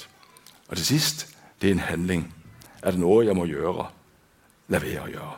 Og 0.68 0.76
til 0.76 0.86
sidst, 0.86 1.36
det 1.62 1.68
er 1.68 1.72
en 1.72 1.78
handling. 1.78 2.34
Er 2.82 2.90
det 2.90 3.00
noget, 3.00 3.26
jeg 3.26 3.36
må 3.36 3.46
gøre? 3.46 3.86
Lad 4.68 4.80
være 4.80 5.06
at 5.06 5.12
gøre. 5.12 5.32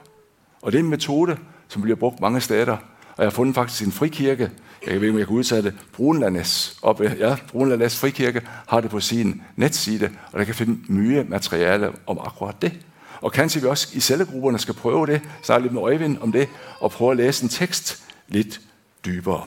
Og 0.62 0.72
det 0.72 0.78
er 0.78 0.82
en 0.82 0.90
metode, 0.90 1.38
som 1.68 1.82
bliver 1.82 1.96
brugt 1.96 2.20
mange 2.20 2.40
steder. 2.40 2.76
Og 3.16 3.18
jeg 3.18 3.26
har 3.26 3.30
fundet 3.30 3.54
faktisk 3.54 3.86
en 3.86 3.92
frikirke, 3.92 4.50
jeg 4.86 4.94
ved 4.94 4.94
ikke, 4.94 5.10
om 5.10 5.18
jeg 5.18 5.26
kan 5.26 5.36
udtale 5.36 5.62
det, 5.62 5.74
Brunlandes, 5.92 6.78
op, 6.82 7.00
ja, 7.00 7.36
Brunlandes 7.48 7.98
frikirke 7.98 8.48
har 8.68 8.80
det 8.80 8.90
på 8.90 9.00
sin 9.00 9.42
netside, 9.56 10.10
og 10.32 10.38
der 10.38 10.44
kan 10.44 10.54
finde 10.54 10.92
mye 10.92 11.24
materiale 11.24 11.92
om 12.06 12.18
akkurat 12.18 12.62
det. 12.62 12.80
Og 13.20 13.32
kanskje 13.32 13.62
vi 13.62 13.68
også 13.68 13.88
i 13.92 14.00
cellegrupperne 14.00 14.58
skal 14.58 14.74
prøve 14.74 15.06
det, 15.06 15.20
snakke 15.42 15.64
lidt 15.64 15.74
med 15.74 15.82
Øjvind 15.82 16.18
om 16.20 16.32
det, 16.32 16.48
og 16.80 16.90
prøve 16.90 17.10
at 17.10 17.16
læse 17.16 17.42
en 17.42 17.48
tekst 17.48 18.02
lidt 18.28 18.60
dybere. 19.04 19.46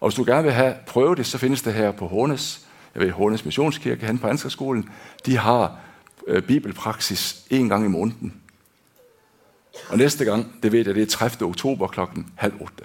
Og 0.00 0.08
hvis 0.08 0.16
du 0.16 0.24
gerne 0.24 0.42
vil 0.42 0.52
have 0.52 0.74
prøve 0.86 1.14
det, 1.14 1.26
så 1.26 1.38
findes 1.38 1.62
det 1.62 1.74
her 1.74 1.90
på 1.90 2.06
Hornes, 2.06 2.66
jeg 2.94 3.02
ved, 3.02 3.10
Hornes 3.10 3.44
Missionskirke, 3.44 4.06
han 4.06 4.18
på 4.18 4.26
Ansgarskolen, 4.26 4.88
de 5.26 5.36
har 5.36 5.78
øh, 6.26 6.42
bibelpraksis 6.42 7.46
en 7.50 7.68
gang 7.68 7.84
i 7.84 7.88
måneden. 7.88 8.34
Og 9.88 9.98
næste 9.98 10.24
gang, 10.24 10.62
det 10.62 10.72
ved 10.72 10.86
jeg, 10.86 10.94
det 10.94 11.02
er 11.02 11.06
30. 11.06 11.48
oktober 11.48 11.86
klokken 11.86 12.26
halv 12.36 12.54
otte. 12.60 12.84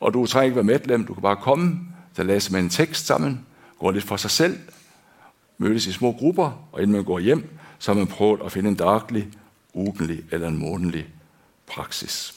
Og 0.00 0.14
du 0.14 0.26
trænger 0.26 0.44
ikke 0.44 0.56
være 0.56 0.64
medlem, 0.64 1.06
du 1.06 1.14
kan 1.14 1.22
bare 1.22 1.36
komme, 1.36 1.78
så 2.14 2.22
læser 2.22 2.52
man 2.52 2.64
en 2.64 2.70
tekst 2.70 3.06
sammen, 3.06 3.46
går 3.78 3.90
lidt 3.90 4.04
for 4.04 4.16
sig 4.16 4.30
selv, 4.30 4.58
mødes 5.58 5.86
i 5.86 5.92
små 5.92 6.12
grupper, 6.12 6.68
og 6.72 6.82
inden 6.82 6.96
man 6.96 7.04
går 7.04 7.18
hjem, 7.18 7.58
så 7.78 7.92
har 7.92 7.98
man 7.98 8.06
prøvet 8.06 8.40
at 8.44 8.52
finde 8.52 8.70
en 8.70 8.76
daglig, 8.76 9.28
ugenlig 9.74 10.24
eller 10.30 10.48
en 10.48 10.58
månedlig 10.58 11.06
praksis. 11.66 12.34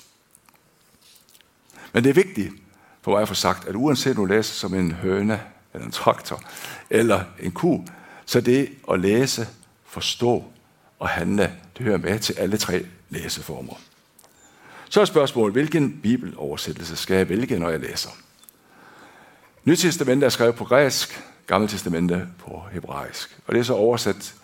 Men 1.94 2.04
det 2.04 2.10
er 2.10 2.14
vigtigt 2.14 2.54
for 3.02 3.12
mig 3.12 3.22
at 3.22 3.28
få 3.28 3.34
sagt, 3.34 3.68
at 3.68 3.76
uanset 3.76 4.16
du 4.16 4.26
læser 4.26 4.54
som 4.54 4.74
en 4.74 4.92
høne, 4.92 5.42
eller 5.74 5.86
en 5.86 5.92
traktor, 5.92 6.44
eller 6.90 7.24
en 7.40 7.52
ku, 7.52 7.86
så 8.26 8.42
det 8.42 8.70
at 8.92 9.00
læse, 9.00 9.48
forstå 9.86 10.46
og 11.00 11.10
handle, 11.10 11.54
det 11.78 11.86
hører 11.86 11.98
med 11.98 12.20
til 12.20 12.34
alle 12.34 12.58
tre 12.58 12.86
læseformer. 13.10 13.74
Så 14.90 15.02
er 15.02 15.06
spørgsmålet, 15.06 15.54
hvilken 15.54 16.02
bibeloversættelse 16.02 16.96
skal 16.96 17.16
jeg 17.16 17.30
vælge, 17.30 17.60
når 17.60 17.70
jeg 17.70 17.80
læser? 17.80 18.10
Nyt 19.64 19.78
Testamente 19.78 20.26
er 20.26 20.30
skrevet 20.30 20.56
på 20.56 20.66
græsk, 20.66 21.24
Gamle 21.48 21.68
Testamente 21.68 22.28
på 22.40 22.64
hebraisk. 22.72 23.40
Og 23.48 23.54
det 23.54 23.60
er 23.60 23.64
så 23.64 23.74
oversat 23.74 24.36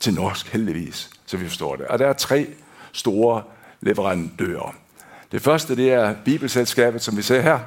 til 0.00 0.14
norsk, 0.14 0.52
heldigvis, 0.52 1.10
så 1.26 1.36
vi 1.36 1.48
forstår 1.48 1.76
det. 1.76 1.86
Og 1.86 1.98
der 1.98 2.06
er 2.06 2.12
tre 2.12 2.46
store 2.92 3.42
leverandører. 3.80 4.74
Det 5.32 5.42
første, 5.42 5.76
det 5.76 5.92
er 5.92 6.14
Bibelselskabet, 6.24 7.02
som 7.02 7.16
vi 7.16 7.22
ser 7.22 7.40
her, 7.40 7.58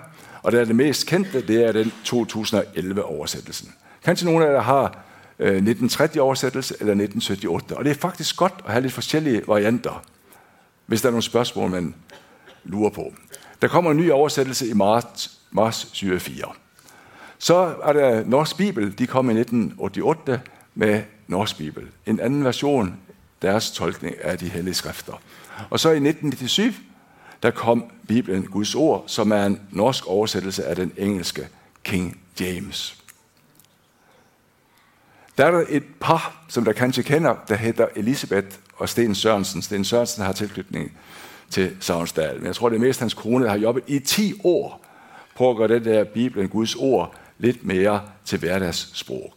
og 0.43 0.51
det 0.51 0.61
er 0.61 0.65
det 0.65 0.75
mest 0.75 1.07
kendte, 1.07 1.47
det 1.47 1.63
er 1.63 1.71
den 1.71 1.91
2011-oversættelsen. 2.05 3.73
Kanskje 4.03 4.25
nogle 4.25 4.47
af 4.47 4.53
jer 4.53 4.61
har 4.61 4.97
øh, 5.39 5.57
1930-oversættelse 5.57 6.75
eller 6.79 6.93
1978, 6.93 7.77
og 7.77 7.85
det 7.85 7.91
er 7.91 7.95
faktisk 7.95 8.37
godt 8.37 8.53
at 8.65 8.71
have 8.71 8.81
lidt 8.81 8.93
forskellige 8.93 9.41
varianter, 9.47 10.03
hvis 10.85 11.01
der 11.01 11.07
er 11.07 11.11
nogle 11.11 11.23
spørgsmål, 11.23 11.69
man 11.69 11.95
lurer 12.63 12.89
på. 12.89 13.13
Der 13.61 13.67
kommer 13.67 13.91
en 13.91 13.97
ny 13.97 14.11
oversættelse 14.11 14.67
i 14.67 14.73
marts, 14.73 15.39
marts 15.51 15.91
24. 15.93 16.45
Så 17.37 17.73
er 17.83 17.93
der 17.93 18.23
Norsk 18.25 18.57
Bibel, 18.57 18.99
de 18.99 19.07
kom 19.07 19.29
i 19.29 19.39
1988 19.39 20.39
med 20.75 21.01
Norsk 21.27 21.57
Bibel. 21.57 21.87
En 22.05 22.19
anden 22.19 22.43
version, 22.43 22.99
deres 23.41 23.71
tolkning 23.71 24.15
af 24.21 24.37
de 24.37 24.49
hellige 24.49 24.73
skrifter. 24.73 25.13
Og 25.69 25.79
så 25.79 25.89
i 25.89 25.91
1997, 25.91 26.75
der 27.43 27.51
kom 27.51 27.91
Bibelen, 28.07 28.45
Guds 28.45 28.75
ord, 28.75 29.03
som 29.07 29.31
er 29.31 29.45
en 29.45 29.61
norsk 29.71 30.07
oversættelse 30.07 30.65
af 30.65 30.75
den 30.75 30.91
engelske 30.97 31.47
King 31.83 32.19
James. 32.39 33.03
Der 35.37 35.45
er 35.45 35.51
der 35.51 35.65
et 35.69 35.83
par, 35.99 36.45
som 36.47 36.65
der 36.65 36.73
kanskje 36.73 37.03
kender, 37.03 37.35
der 37.47 37.55
hedder 37.55 37.87
Elisabeth 37.95 38.47
og 38.75 38.89
Sten 38.89 39.15
Sørensen. 39.15 39.61
Sten 39.61 39.85
Sørensen 39.85 40.23
har 40.23 40.33
tilknytning 40.33 40.97
til 41.49 41.77
Savnsdal, 41.79 42.37
men 42.37 42.45
jeg 42.45 42.55
tror, 42.55 42.69
det 42.69 42.75
er 42.75 42.79
mest 42.79 42.99
hans 42.99 43.13
kone, 43.13 43.43
der 43.43 43.49
har 43.49 43.57
jobbet 43.57 43.83
i 43.87 43.99
10 43.99 44.41
år 44.43 44.85
på 45.35 45.49
at 45.49 45.57
gøre 45.57 45.67
det 45.67 45.85
der 45.85 46.03
Bibelen, 46.03 46.49
Guds 46.49 46.75
ord, 46.75 47.15
lidt 47.37 47.65
mere 47.65 48.01
til 48.25 48.39
hverdagssprog. 48.39 49.33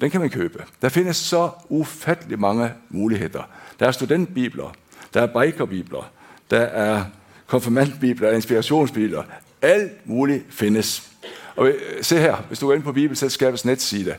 Den 0.00 0.10
kan 0.10 0.20
man 0.20 0.30
købe. 0.30 0.64
Der 0.82 0.88
findes 0.88 1.16
så 1.16 1.50
ufattelig 1.68 2.40
mange 2.40 2.72
muligheder. 2.88 3.42
Der 3.80 3.86
er 3.86 3.90
studentbibler, 3.90 4.74
der 5.14 5.22
er 5.22 5.42
bikerbibler, 5.42 6.10
der 6.50 6.60
er 6.60 7.04
konfirmandbibler, 7.46 8.30
inspirationsbibler. 8.30 9.22
Alt 9.62 10.06
muligt 10.06 10.44
findes. 10.50 11.10
Og 11.56 11.68
øh, 11.68 11.74
se 12.02 12.18
her, 12.18 12.36
hvis 12.48 12.58
du 12.58 12.66
går 12.66 12.74
ind 12.74 12.82
på 12.82 12.92
Bibelselskabets 12.92 13.64
netside, 13.64 14.16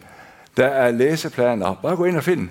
Der 0.58 0.68
er 0.68 0.92
læseplaner. 0.92 1.74
Bare 1.74 1.96
gå 1.96 2.06
ind 2.06 2.18
og 2.18 2.24
find. 2.24 2.50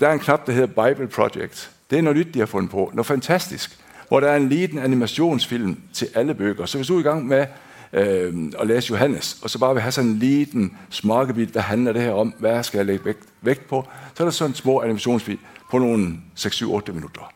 Der 0.00 0.08
er 0.08 0.12
en 0.12 0.18
knap, 0.18 0.46
der 0.46 0.52
hedder 0.52 0.88
Bible 0.88 1.08
Project. 1.08 1.70
Det 1.90 1.98
er 1.98 2.02
noget 2.02 2.16
nyt, 2.16 2.34
de 2.34 2.38
har 2.38 2.46
fundet 2.46 2.70
på. 2.70 2.90
Noget 2.94 3.06
fantastisk. 3.06 3.78
Hvor 4.08 4.20
der 4.20 4.28
er 4.28 4.36
en 4.36 4.48
liten 4.48 4.78
animationsfilm 4.78 5.80
til 5.92 6.08
alle 6.14 6.34
bøger. 6.34 6.66
Så 6.66 6.78
hvis 6.78 6.86
du 6.86 6.96
er 6.96 7.00
i 7.00 7.02
gang 7.02 7.26
med 7.26 7.46
øh, 7.92 8.52
og 8.58 8.66
læse 8.66 8.90
Johannes, 8.90 9.38
og 9.42 9.50
så 9.50 9.58
bare 9.58 9.74
vil 9.74 9.82
have 9.82 9.92
sådan 9.92 10.10
en 10.10 10.18
liten 10.18 10.78
smakkebit, 10.90 11.48
hvad 11.48 11.62
handler 11.62 11.92
det 11.92 12.02
her 12.02 12.12
om, 12.12 12.34
hvad 12.38 12.62
skal 12.62 12.78
jeg 12.78 12.86
lægge 12.86 13.04
vægt, 13.04 13.28
vægt 13.40 13.68
på, 13.68 13.88
så 14.14 14.22
er 14.22 14.26
der 14.26 14.32
sådan 14.32 14.50
en 14.50 14.54
små 14.54 14.82
animationsbit 14.82 15.38
på 15.70 15.78
nogle 15.78 16.16
6-7-8 16.38 16.92
minutter. 16.92 17.32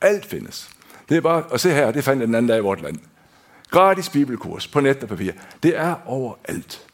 Alt 0.00 0.26
findes. 0.26 0.70
Det 1.08 1.16
er 1.16 1.20
bare, 1.20 1.42
og 1.42 1.60
se 1.60 1.70
her, 1.70 1.90
det 1.90 2.04
fandt 2.04 2.20
jeg 2.20 2.26
den 2.26 2.34
anden 2.34 2.48
dag 2.48 2.58
i 2.58 2.62
vort 2.62 2.82
land. 2.82 2.98
Gratis 3.70 4.08
bibelkurs 4.08 4.68
på 4.68 4.80
net 4.80 5.02
og 5.02 5.08
papir. 5.08 5.32
Det 5.62 5.76
er 5.76 5.94
overalt. 6.06 6.86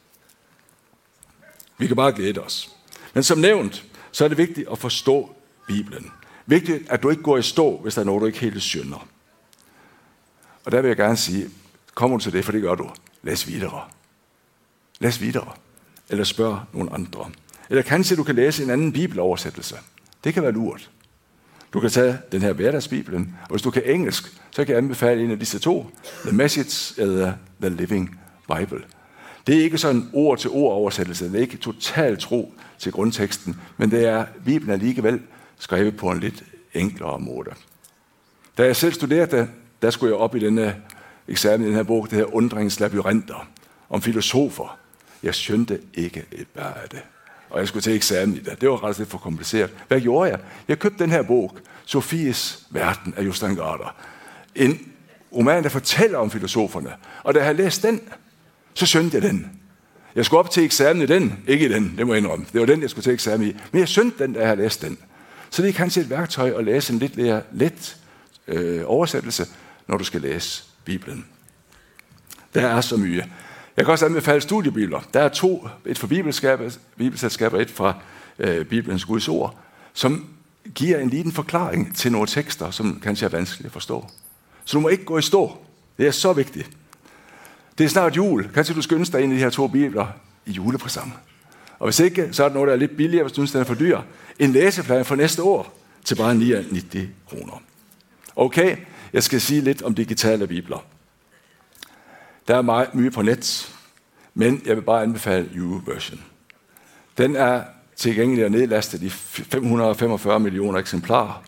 Vi 1.77 1.87
kan 1.87 1.95
bare 1.95 2.11
glæde 2.11 2.39
os. 2.41 2.75
Men 3.13 3.23
som 3.23 3.37
nævnt, 3.37 3.85
så 4.11 4.23
er 4.23 4.27
det 4.27 4.37
vigtigt 4.37 4.67
at 4.71 4.77
forstå 4.77 5.35
Bibelen. 5.67 6.11
Vigtigt, 6.45 6.89
at 6.89 7.03
du 7.03 7.09
ikke 7.09 7.23
går 7.23 7.37
i 7.37 7.41
stå, 7.41 7.77
hvis 7.77 7.93
der 7.93 8.01
er 8.01 8.05
noget, 8.05 8.21
du 8.21 8.25
ikke 8.25 8.39
helt 8.39 8.61
synder. 8.61 9.07
Og 10.65 10.71
der 10.71 10.81
vil 10.81 10.87
jeg 10.87 10.97
gerne 10.97 11.17
sige, 11.17 11.49
kommer 11.99 12.17
du 12.17 12.23
til 12.23 12.33
det, 12.33 12.45
for 12.45 12.51
det 12.51 12.61
gør 12.61 12.75
du. 12.75 12.89
Læs 13.23 13.47
videre. 13.47 13.81
Læs 14.99 15.21
videre. 15.21 15.51
Eller 16.09 16.23
spørg 16.23 16.59
nogle 16.73 16.93
andre. 16.93 17.25
Eller 17.69 17.81
kanskje 17.81 18.17
du 18.17 18.23
kan 18.23 18.35
læse 18.35 18.63
en 18.63 18.69
anden 18.69 18.91
bibeloversættelse. 18.91 19.75
Det 20.23 20.33
kan 20.33 20.43
være 20.43 20.51
lurt. 20.51 20.89
Du 21.73 21.79
kan 21.79 21.89
tage 21.89 22.17
den 22.31 22.41
her 22.41 22.53
hverdagsbibelen, 22.53 23.35
og 23.43 23.49
hvis 23.49 23.61
du 23.61 23.71
kan 23.71 23.81
engelsk, 23.85 24.23
så 24.51 24.65
kan 24.65 24.67
jeg 24.67 24.77
anbefale 24.77 25.23
en 25.23 25.31
af 25.31 25.39
disse 25.39 25.59
to, 25.59 25.91
The 26.25 26.35
Message 26.35 27.01
eller 27.01 27.33
The 27.61 27.69
Living 27.69 28.19
Bible. 28.57 28.81
Det 29.47 29.57
er 29.57 29.63
ikke 29.63 29.77
sådan 29.77 29.95
en 29.95 30.09
ord-til-ord 30.13 30.73
oversættelse, 30.73 31.25
det 31.25 31.35
er 31.35 31.41
ikke 31.41 31.57
totalt 31.57 32.19
tro 32.19 32.53
til 32.77 32.91
grundteksten, 32.91 33.61
men 33.77 33.91
det 33.91 34.05
er, 34.05 34.25
Bibelen 34.45 34.69
er 34.69 34.73
alligevel 34.73 35.21
skrevet 35.57 35.97
på 35.97 36.11
en 36.11 36.19
lidt 36.19 36.43
enklere 36.73 37.19
måde. 37.19 37.51
Da 38.57 38.65
jeg 38.65 38.75
selv 38.75 38.93
studerede, 38.93 39.47
der 39.81 39.89
skulle 39.89 40.15
jeg 40.15 40.19
op 40.19 40.35
i 40.35 40.39
denne 40.39 40.75
eksamen 41.29 41.65
i 41.65 41.69
den 41.69 41.75
her 41.75 41.83
bog, 41.83 42.07
det 42.09 42.17
her 42.17 42.35
undringens 42.35 42.79
labyrinter, 42.79 43.47
om 43.89 44.01
filosofer. 44.01 44.77
Jeg 45.23 45.35
skønte 45.35 45.79
ikke 45.93 46.25
et 46.31 46.47
bær 46.47 46.63
af 46.63 46.89
det. 46.89 47.01
Og 47.49 47.59
jeg 47.59 47.67
skulle 47.67 47.83
til 47.83 47.95
eksamen 47.95 48.35
i 48.35 48.39
det. 48.39 48.61
Det 48.61 48.69
var 48.69 48.83
ret 48.83 48.97
lidt 48.97 49.09
for 49.09 49.17
kompliceret. 49.17 49.69
Hvad 49.87 50.01
gjorde 50.01 50.29
jeg? 50.29 50.39
Jeg 50.67 50.79
købte 50.79 51.03
den 51.03 51.09
her 51.09 51.21
bog, 51.21 51.57
Sofies 51.85 52.59
Verden 52.69 53.13
af 53.17 53.23
Justin 53.23 53.55
Garder. 53.55 53.95
En 54.55 54.79
roman, 55.35 55.63
der 55.63 55.69
fortæller 55.69 56.17
om 56.17 56.31
filosoferne. 56.31 56.93
Og 57.23 57.33
da 57.33 57.39
jeg 57.39 57.45
havde 57.45 57.57
læst 57.57 57.83
den, 57.83 58.01
så 58.73 58.85
skønte 58.85 59.15
jeg 59.15 59.21
den. 59.21 59.51
Jeg 60.15 60.25
skulle 60.25 60.39
op 60.39 60.51
til 60.51 60.63
eksamen 60.63 61.03
i 61.03 61.05
den, 61.05 61.39
ikke 61.47 61.65
i 61.65 61.73
den, 61.73 61.93
det 61.97 62.07
må 62.07 62.13
jeg 62.13 62.21
indrømme. 62.21 62.45
Det 62.53 62.59
var 62.61 62.67
den, 62.67 62.81
jeg 62.81 62.89
skulle 62.89 63.03
til 63.03 63.13
eksamen 63.13 63.47
i. 63.47 63.55
Men 63.71 63.79
jeg 63.79 63.89
skønte 63.89 64.23
den, 64.23 64.33
da 64.33 64.39
jeg 64.39 64.47
havde 64.47 64.61
læst 64.61 64.81
den. 64.81 64.97
Så 65.49 65.61
det 65.61 65.69
er 65.69 65.73
kanskje 65.73 66.01
et 66.01 66.09
værktøj 66.09 66.53
at 66.57 66.63
læse 66.63 66.93
en 66.93 66.99
lidt 66.99 67.17
mere 67.17 67.41
let 67.51 67.97
øh, 68.47 68.81
oversættelse, 68.85 69.45
når 69.87 69.97
du 69.97 70.03
skal 70.03 70.21
læse 70.21 70.68
Bibelen. 70.85 71.25
Der 72.53 72.67
er 72.67 72.81
så 72.81 72.97
mye. 72.97 73.23
Jeg 73.77 73.85
kan 73.85 73.91
også 73.91 74.05
anbefale 74.05 74.41
studiebibler. 74.41 74.99
Der 75.13 75.19
er 75.19 75.29
to, 75.29 75.67
et 75.85 75.97
fra 75.97 76.07
bibelselskaber, 76.97 77.59
et 77.59 77.71
fra 77.71 77.93
øh, 78.39 78.65
Bibelens 78.65 79.05
Guds 79.05 79.27
ord, 79.27 79.59
som 79.93 80.29
giver 80.75 80.99
en 80.99 81.09
liten 81.09 81.31
forklaring 81.31 81.95
til 81.95 82.11
nogle 82.11 82.27
tekster, 82.27 82.71
som 82.71 82.99
kanskje 83.03 83.25
er 83.25 83.29
vanskelige 83.29 83.65
at 83.65 83.71
forstå. 83.71 84.09
Så 84.65 84.77
du 84.77 84.81
må 84.81 84.87
ikke 84.87 85.05
gå 85.05 85.17
i 85.17 85.21
stå. 85.21 85.57
Det 85.97 86.07
er 86.07 86.11
så 86.11 86.33
vigtigt. 86.33 86.69
Det 87.77 87.83
er 87.83 87.89
snart 87.89 88.17
jul. 88.17 88.49
Kanskje 88.53 88.75
du 88.75 88.81
skyndes 88.81 89.09
dig 89.09 89.21
ind 89.21 89.33
i 89.33 89.35
de 89.35 89.41
her 89.41 89.49
to 89.49 89.67
bibler 89.67 90.07
i 90.45 90.51
julepresang. 90.51 91.13
Og 91.79 91.87
hvis 91.87 91.99
ikke, 91.99 92.29
så 92.31 92.43
er 92.43 92.47
der 92.47 92.53
noget, 92.53 92.67
der 92.67 92.73
er 92.73 92.77
lidt 92.77 92.97
billigere, 92.97 93.23
hvis 93.23 93.31
du 93.31 93.35
synes, 93.35 93.51
den 93.51 93.61
er 93.61 93.65
for 93.65 93.73
dyr. 93.73 93.99
En 94.39 94.51
læseplan 94.51 95.05
for 95.05 95.15
næste 95.15 95.43
år 95.43 95.79
til 96.03 96.15
bare 96.15 96.35
99 96.35 97.09
kroner. 97.29 97.61
Okay, 98.35 98.77
jeg 99.13 99.23
skal 99.23 99.41
sige 99.41 99.61
lidt 99.61 99.81
om 99.81 99.95
digitale 99.95 100.47
bibler. 100.47 100.85
Der 102.47 102.55
er 102.55 102.61
meget 102.61 102.95
mye 102.95 103.11
på 103.11 103.21
net, 103.21 103.75
men 104.33 104.61
jeg 104.65 104.75
vil 104.75 104.81
bare 104.81 105.03
anbefale 105.03 105.49
YouVersion. 105.55 106.23
Den 107.17 107.35
er 107.35 107.63
tilgængelig 107.95 108.45
og 108.45 108.51
nedlastet 108.51 109.03
i 109.03 109.09
545 109.09 110.39
millioner 110.39 110.79
eksemplarer. 110.79 111.43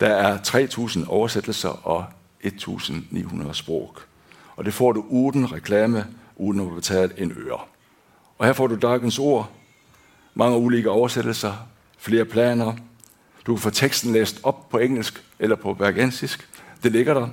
Der 0.00 0.08
er 0.08 0.38
3.000 0.38 1.08
oversættelser 1.08 1.86
og 1.86 2.04
1.900 2.44 3.52
sprog. 3.52 3.96
Og 4.56 4.64
det 4.64 4.74
får 4.74 4.92
du 4.92 5.04
uden 5.08 5.52
reklame, 5.52 6.06
uden 6.36 6.60
at 6.60 6.74
betale 6.74 7.12
en 7.18 7.32
øre. 7.36 7.60
Og 8.38 8.46
her 8.46 8.52
får 8.52 8.66
du 8.66 8.76
dagens 8.76 9.18
ord, 9.18 9.50
mange 10.34 10.58
ulike 10.58 10.90
oversættelser, 10.90 11.54
flere 11.98 12.24
planer. 12.24 12.72
Du 13.46 13.54
kan 13.54 13.62
få 13.62 13.70
teksten 13.70 14.12
læst 14.12 14.40
op 14.42 14.68
på 14.68 14.78
engelsk 14.78 15.24
eller 15.38 15.56
på 15.56 15.74
bergensisk. 15.74 16.48
Det 16.82 16.92
ligger 16.92 17.14
der. 17.14 17.28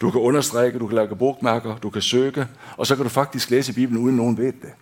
Du 0.00 0.10
kan 0.10 0.20
understrække, 0.20 0.78
du 0.78 0.86
kan 0.86 0.96
lave 0.96 1.16
bogmærker, 1.16 1.78
du 1.78 1.90
kan 1.90 2.02
søge, 2.02 2.46
og 2.76 2.86
så 2.86 2.96
kan 2.96 3.02
du 3.02 3.08
faktisk 3.08 3.50
læse 3.50 3.72
Bibelen, 3.72 4.02
uden 4.02 4.16
nogen 4.16 4.38
ved 4.38 4.52
det. 4.52 4.72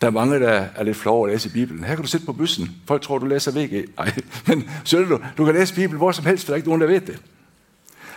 Der 0.00 0.06
er 0.06 0.10
mange, 0.10 0.40
der 0.40 0.66
er 0.76 0.82
lidt 0.82 0.96
flove 0.96 1.28
at 1.28 1.32
læse 1.32 1.50
Bibelen. 1.50 1.84
Her 1.84 1.94
kan 1.94 2.02
du 2.02 2.08
sidde 2.08 2.26
på 2.26 2.32
bussen. 2.32 2.70
Folk 2.86 3.02
tror, 3.02 3.18
du 3.18 3.26
læser 3.26 3.52
VG. 3.52 3.88
Nej, 3.96 4.12
men 4.48 4.70
så 4.84 4.98
du, 4.98 5.20
du 5.36 5.44
kan 5.44 5.54
læse 5.54 5.74
Bibelen 5.74 5.96
hvor 5.96 6.12
som 6.12 6.24
helst, 6.24 6.44
for 6.44 6.50
der 6.50 6.54
er 6.54 6.56
ikke 6.56 6.68
nogen, 6.68 6.80
der 6.80 6.86
ved 6.86 7.00
det. 7.00 7.22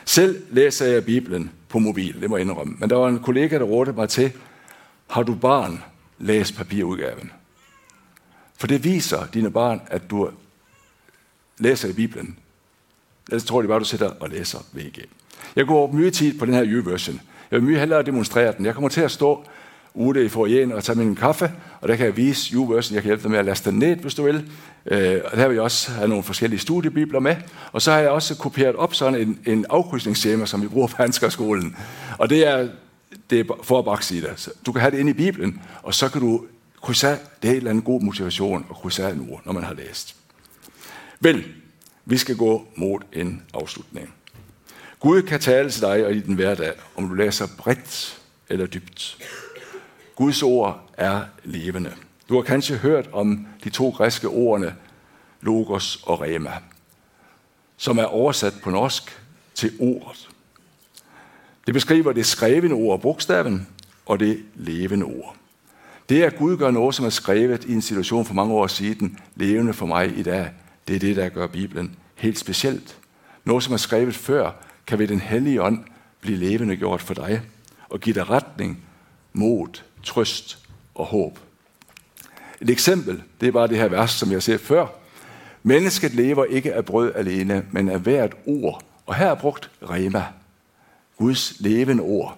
Selv 0.05 0.43
læser 0.51 0.85
jeg 0.85 1.05
Bibelen 1.05 1.51
på 1.69 1.79
mobil, 1.79 2.21
det 2.21 2.29
må 2.29 2.37
jeg 2.37 2.45
indrømme. 2.45 2.75
Men 2.79 2.89
der 2.89 2.95
var 2.95 3.07
en 3.07 3.19
kollega, 3.19 3.57
der 3.57 3.63
rådte 3.63 3.93
mig 3.93 4.09
til, 4.09 4.31
har 5.07 5.23
du 5.23 5.35
barn, 5.35 5.83
læs 6.19 6.51
papirudgaven. 6.51 7.31
For 8.57 8.67
det 8.67 8.83
viser 8.83 9.25
dine 9.25 9.51
barn, 9.51 9.81
at 9.87 10.09
du 10.09 10.29
læser 11.57 11.89
i 11.89 11.93
Bibelen. 11.93 12.37
Ellers 13.27 13.45
tror 13.45 13.61
de 13.61 13.67
bare, 13.67 13.79
du 13.79 13.85
sidder 13.85 14.09
og 14.19 14.29
læser 14.29 14.59
VG. 14.73 15.05
Jeg 15.55 15.65
går 15.65 15.91
mye 15.91 16.11
tid 16.11 16.39
på 16.39 16.45
den 16.45 16.53
her 16.53 16.65
YouVersion. 16.65 17.21
Jeg 17.51 17.61
vil 17.61 17.69
mye 17.69 17.79
hellere 17.79 18.03
demonstrere 18.03 18.53
den. 18.57 18.65
Jeg 18.65 18.73
kommer 18.73 18.89
til 18.89 19.01
at 19.01 19.11
stå 19.11 19.45
ude 19.93 20.25
i 20.25 20.29
forjen 20.29 20.71
og 20.71 20.83
tage 20.83 20.97
min 20.97 21.15
kaffe, 21.15 21.51
og 21.81 21.87
der 21.87 21.95
kan 21.95 22.05
jeg 22.05 22.17
vise 22.17 22.53
YouVersion. 22.53 22.95
Jeg 22.95 23.03
kan 23.03 23.09
hjælpe 23.09 23.23
dig 23.23 23.31
med 23.31 23.39
at 23.39 23.45
laste 23.45 23.69
den 23.69 23.79
ned, 23.79 23.95
hvis 23.95 24.15
du 24.15 24.23
vil. 24.23 24.51
Øh, 24.85 25.21
og 25.25 25.37
der 25.37 25.47
vil 25.47 25.55
jeg 25.55 25.63
også 25.63 25.91
have 25.91 26.07
nogle 26.07 26.23
forskellige 26.23 26.59
studiebibler 26.59 27.19
med. 27.19 27.35
Og 27.71 27.81
så 27.81 27.91
har 27.91 27.99
jeg 27.99 28.09
også 28.09 28.35
kopieret 28.37 28.75
op 28.75 28.93
sådan 28.93 29.15
en, 29.21 29.39
en 29.45 29.65
afkrydsningsskema, 29.69 30.45
som 30.45 30.61
vi 30.61 30.67
bruger 30.67 30.87
på 30.87 30.95
Hanskerskolen. 30.97 31.75
Og 32.17 32.29
det 32.29 32.47
er, 32.47 32.67
det 33.29 33.39
er 33.39 33.43
for 33.63 33.79
at 33.79 33.85
bakside. 33.85 34.29
Du 34.65 34.71
kan 34.71 34.81
have 34.81 34.91
det 34.91 34.99
inde 34.99 35.11
i 35.11 35.13
Bibelen, 35.13 35.61
og 35.83 35.93
så 35.93 36.09
kan 36.09 36.21
du 36.21 36.45
krydse 36.81 37.07
af. 37.07 37.17
Det 37.41 37.47
er 37.47 37.51
en 37.51 37.57
eller 37.57 37.69
anden 37.69 37.83
god 37.83 38.01
motivation 38.01 38.65
at 38.69 38.75
krydse 38.75 39.05
af 39.05 39.17
nu, 39.17 39.39
når 39.45 39.53
man 39.53 39.63
har 39.63 39.73
læst. 39.73 40.15
Vel, 41.19 41.45
vi 42.05 42.17
skal 42.17 42.37
gå 42.37 42.67
mod 42.75 42.99
en 43.13 43.41
afslutning. 43.53 44.13
Gud 44.99 45.21
kan 45.21 45.39
tale 45.39 45.71
til 45.71 45.81
dig 45.81 46.05
og 46.05 46.13
i 46.13 46.19
den 46.19 46.35
hverdag, 46.35 46.73
om 46.95 47.07
du 47.07 47.13
læser 47.13 47.47
bredt 47.57 48.21
eller 48.49 48.65
dybt. 48.65 49.17
Guds 50.15 50.43
ord 50.43 50.89
er 50.97 51.21
levende. 51.43 51.93
Du 52.29 52.35
har 52.35 52.41
kanskje 52.41 52.75
hørt 52.77 53.09
om 53.11 53.47
de 53.63 53.69
to 53.69 53.89
græske 53.89 54.27
ordene 54.27 54.75
logos 55.41 56.03
og 56.03 56.21
rema, 56.21 56.51
som 57.77 57.97
er 57.97 58.03
oversat 58.03 58.53
på 58.63 58.69
norsk 58.69 59.21
til 59.55 59.71
ordet. 59.79 60.29
Det 61.65 61.73
beskriver 61.73 62.13
det 62.13 62.25
skrevne 62.25 62.73
ord, 62.73 63.01
bogstaven, 63.01 63.67
og 64.05 64.19
det 64.19 64.43
levende 64.55 65.05
ord. 65.05 65.35
Det 66.09 66.23
at 66.23 66.37
Gud 66.37 66.57
gør 66.57 66.71
noget, 66.71 66.95
som 66.95 67.05
er 67.05 67.09
skrevet 67.09 67.65
i 67.65 67.73
en 67.73 67.81
situation 67.81 68.25
for 68.25 68.33
mange 68.33 68.53
år 68.53 68.67
siden, 68.67 69.19
levende 69.35 69.73
for 69.73 69.85
mig 69.85 70.17
i 70.17 70.23
dag, 70.23 70.49
det 70.87 70.95
er 70.95 70.99
det, 70.99 71.15
der 71.15 71.29
gør 71.29 71.47
Bibelen 71.47 71.95
helt 72.15 72.39
specielt. 72.39 72.97
Noget, 73.45 73.63
som 73.63 73.73
er 73.73 73.77
skrevet 73.77 74.15
før, 74.15 74.51
kan 74.87 74.99
ved 74.99 75.07
den 75.07 75.19
hellige 75.19 75.61
ånd 75.61 75.83
blive 76.21 76.37
levende 76.37 76.75
gjort 76.75 77.01
for 77.01 77.13
dig 77.13 77.41
og 77.89 77.99
give 77.99 78.15
dig 78.15 78.29
retning, 78.29 78.83
mod, 79.33 79.81
trøst 80.03 80.59
og 80.95 81.05
håb. 81.05 81.39
Et 82.61 82.69
eksempel, 82.69 83.23
det 83.41 83.47
er 83.47 83.51
bare 83.51 83.67
det 83.67 83.77
her 83.77 83.87
vers, 83.87 84.11
som 84.11 84.31
jeg 84.31 84.43
ser 84.43 84.57
før. 84.57 84.87
Mennesket 85.63 86.13
lever 86.13 86.45
ikke 86.45 86.73
af 86.73 86.85
brød 86.85 87.11
alene, 87.15 87.65
men 87.71 87.89
af 87.89 87.99
hvert 87.99 88.35
ord. 88.45 88.83
Og 89.05 89.15
her 89.15 89.27
er 89.27 89.35
brugt 89.35 89.69
rema, 89.89 90.25
Guds 91.17 91.55
levende 91.59 92.03
ord, 92.03 92.37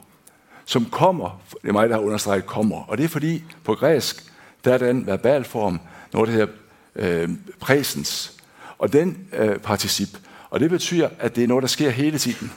som 0.65 0.85
kommer, 0.85 1.41
det 1.61 1.69
er 1.69 1.73
mig, 1.73 1.89
der 1.89 1.95
har 1.95 2.01
understreget 2.01 2.45
kommer, 2.45 2.83
og 2.89 2.97
det 2.97 3.03
er 3.03 3.09
fordi 3.09 3.43
på 3.63 3.75
græsk, 3.75 4.31
der 4.65 4.73
er 4.73 4.77
den 4.77 5.07
verbalform, 5.07 5.79
noget 6.13 6.27
der 6.27 6.33
hedder 6.33 6.53
øh, 6.95 7.29
præsens, 7.59 8.34
og 8.77 8.93
den 8.93 9.27
øh, 9.33 9.59
particip, 9.59 10.09
og 10.49 10.59
det 10.59 10.69
betyder, 10.69 11.09
at 11.19 11.35
det 11.35 11.43
er 11.43 11.47
noget, 11.47 11.61
der 11.61 11.67
sker 11.67 11.89
hele 11.89 12.17
tiden. 12.17 12.51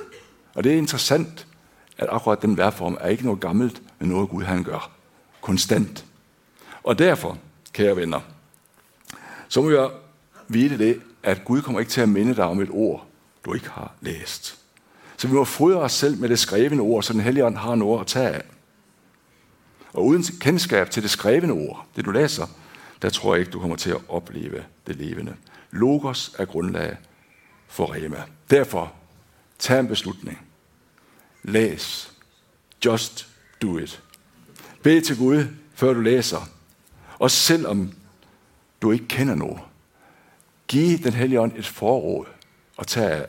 Og 0.54 0.64
det 0.64 0.72
er 0.72 0.76
interessant, 0.76 1.46
at 1.98 2.09
akkurat 2.11 2.42
den 2.42 2.57
værform 2.57 2.98
er 3.00 3.09
ikke 3.09 3.24
noget 3.24 3.40
gammelt, 3.40 3.83
men 3.98 4.09
noget 4.09 4.28
Gud 4.28 4.42
han 4.42 4.64
gør. 4.64 4.90
Konstant. 5.40 6.04
Og 6.83 6.98
derfor, 6.98 7.38
kære 7.72 7.96
venner, 7.96 8.20
så 9.48 9.62
må 9.62 9.70
jeg 9.70 9.90
vide 10.48 10.78
det, 10.78 11.00
at 11.22 11.44
Gud 11.44 11.62
kommer 11.62 11.81
ikke 11.81 11.92
til 11.92 12.00
at 12.00 12.09
minde 12.09 12.37
dig 12.37 12.44
om 12.44 12.61
et 12.61 12.68
ord, 12.70 13.07
du 13.44 13.54
ikke 13.54 13.68
har 13.68 13.92
læst. 14.00 14.59
Så 15.16 15.28
vi 15.28 15.35
må 15.35 15.44
fodre 15.44 15.81
os 15.81 15.92
selv 15.92 16.18
med 16.18 16.28
det 16.28 16.38
skrevne 16.38 16.83
ord, 16.83 17.02
så 17.02 17.12
den 17.12 17.20
hellige 17.20 17.44
ånd 17.44 17.57
har 17.57 17.74
noget 17.74 18.00
at 18.00 18.07
tage 18.07 18.28
af. 18.28 18.42
Og 19.92 20.07
uden 20.07 20.22
kendskab 20.22 20.90
til 20.90 21.02
det 21.02 21.11
skrevne 21.11 21.52
ord, 21.52 21.87
det 21.96 22.04
du 22.04 22.11
læser, 22.11 22.46
der 23.02 23.11
tror 23.11 23.35
jeg 23.35 23.40
ikke, 23.40 23.52
du 23.52 23.61
kommer 23.61 23.76
til 23.76 23.90
at 23.90 24.00
opleve 24.09 24.64
det 24.87 24.96
levende. 24.96 25.35
Logos 25.70 26.35
er 26.38 26.44
grundlag 26.44 26.96
for 27.66 27.94
Rema. 27.94 28.22
Derfor, 28.50 28.92
tag 29.59 29.81
en 29.81 29.88
beslutning. 29.88 30.46
Læs. 31.42 32.12
Just 32.85 33.28
do 33.62 33.78
it. 33.78 34.02
Bed 34.83 35.00
til 35.00 35.18
Gud, 35.18 35.44
før 35.74 35.92
du 35.92 36.00
læser. 36.00 36.48
Og 37.18 37.31
selvom 37.31 37.92
du 38.83 38.92
ikke 38.92 39.09
kender 39.09 39.35
nogen, 39.35 39.59
giv 40.68 40.98
den 40.98 41.12
hellige 41.12 41.40
ånd 41.40 41.52
et 41.57 41.66
forråd 41.66 42.26
og 42.76 42.87
tag 42.87 43.11
af. 43.11 43.26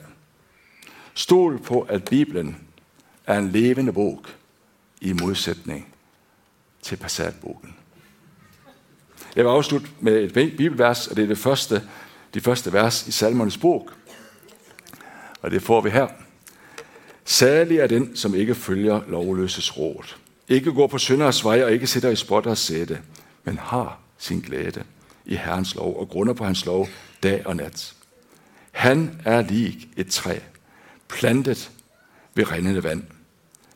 Stol 1.14 1.58
på, 1.58 1.80
at 1.80 2.04
Bibelen 2.04 2.56
er 3.26 3.38
en 3.38 3.50
levende 3.50 3.92
bog 3.92 4.24
i 5.00 5.12
modsætning 5.12 5.94
til 6.82 6.96
Passatbogen. 6.96 7.76
Jeg 9.36 9.44
vil 9.44 9.50
afslutte 9.50 9.88
med 10.00 10.36
et 10.36 10.56
bibelvers, 10.56 11.06
og 11.06 11.16
det 11.16 11.22
er 11.22 11.28
det 11.28 11.38
første, 11.38 11.88
de 12.34 12.40
første 12.40 12.72
vers 12.72 13.06
i 13.06 13.10
Salmernes 13.10 13.58
bog. 13.58 13.90
Og 15.42 15.50
det 15.50 15.62
får 15.62 15.80
vi 15.80 15.90
her. 15.90 16.08
Særlig 17.24 17.78
er 17.78 17.86
den, 17.86 18.16
som 18.16 18.34
ikke 18.34 18.54
følger 18.54 19.00
lovløses 19.08 19.78
råd. 19.78 20.14
Ikke 20.48 20.72
går 20.72 20.86
på 20.86 20.98
synders 20.98 21.44
vej 21.44 21.64
og 21.64 21.72
ikke 21.72 21.86
sætter 21.86 22.10
i 22.10 22.16
spotters 22.16 22.58
sætte, 22.58 23.00
men 23.44 23.58
har 23.58 23.98
sin 24.18 24.40
glæde 24.40 24.84
i 25.24 25.34
Herrens 25.34 25.74
lov 25.74 26.00
og 26.00 26.08
grunder 26.08 26.34
på 26.34 26.44
hans 26.44 26.66
lov 26.66 26.88
dag 27.22 27.46
og 27.46 27.56
nat. 27.56 27.94
Han 28.70 29.20
er 29.24 29.42
lig 29.42 29.88
et 29.96 30.06
træ, 30.06 30.38
plantet 31.08 31.70
ved 32.34 32.52
rindende 32.52 32.84
vand. 32.84 33.04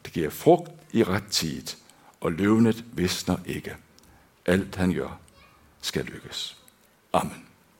Det 0.04 0.12
giver 0.12 0.30
frugt 0.30 0.70
i 0.92 1.02
ret 1.02 1.26
tid, 1.30 1.62
og 2.20 2.32
løvnet 2.32 2.84
visner 2.92 3.36
ikke. 3.46 3.76
Alt 4.46 4.76
han 4.76 4.94
gør, 4.94 5.18
skal 5.80 6.04
lykkes. 6.04 6.56
Amen. 7.12 7.53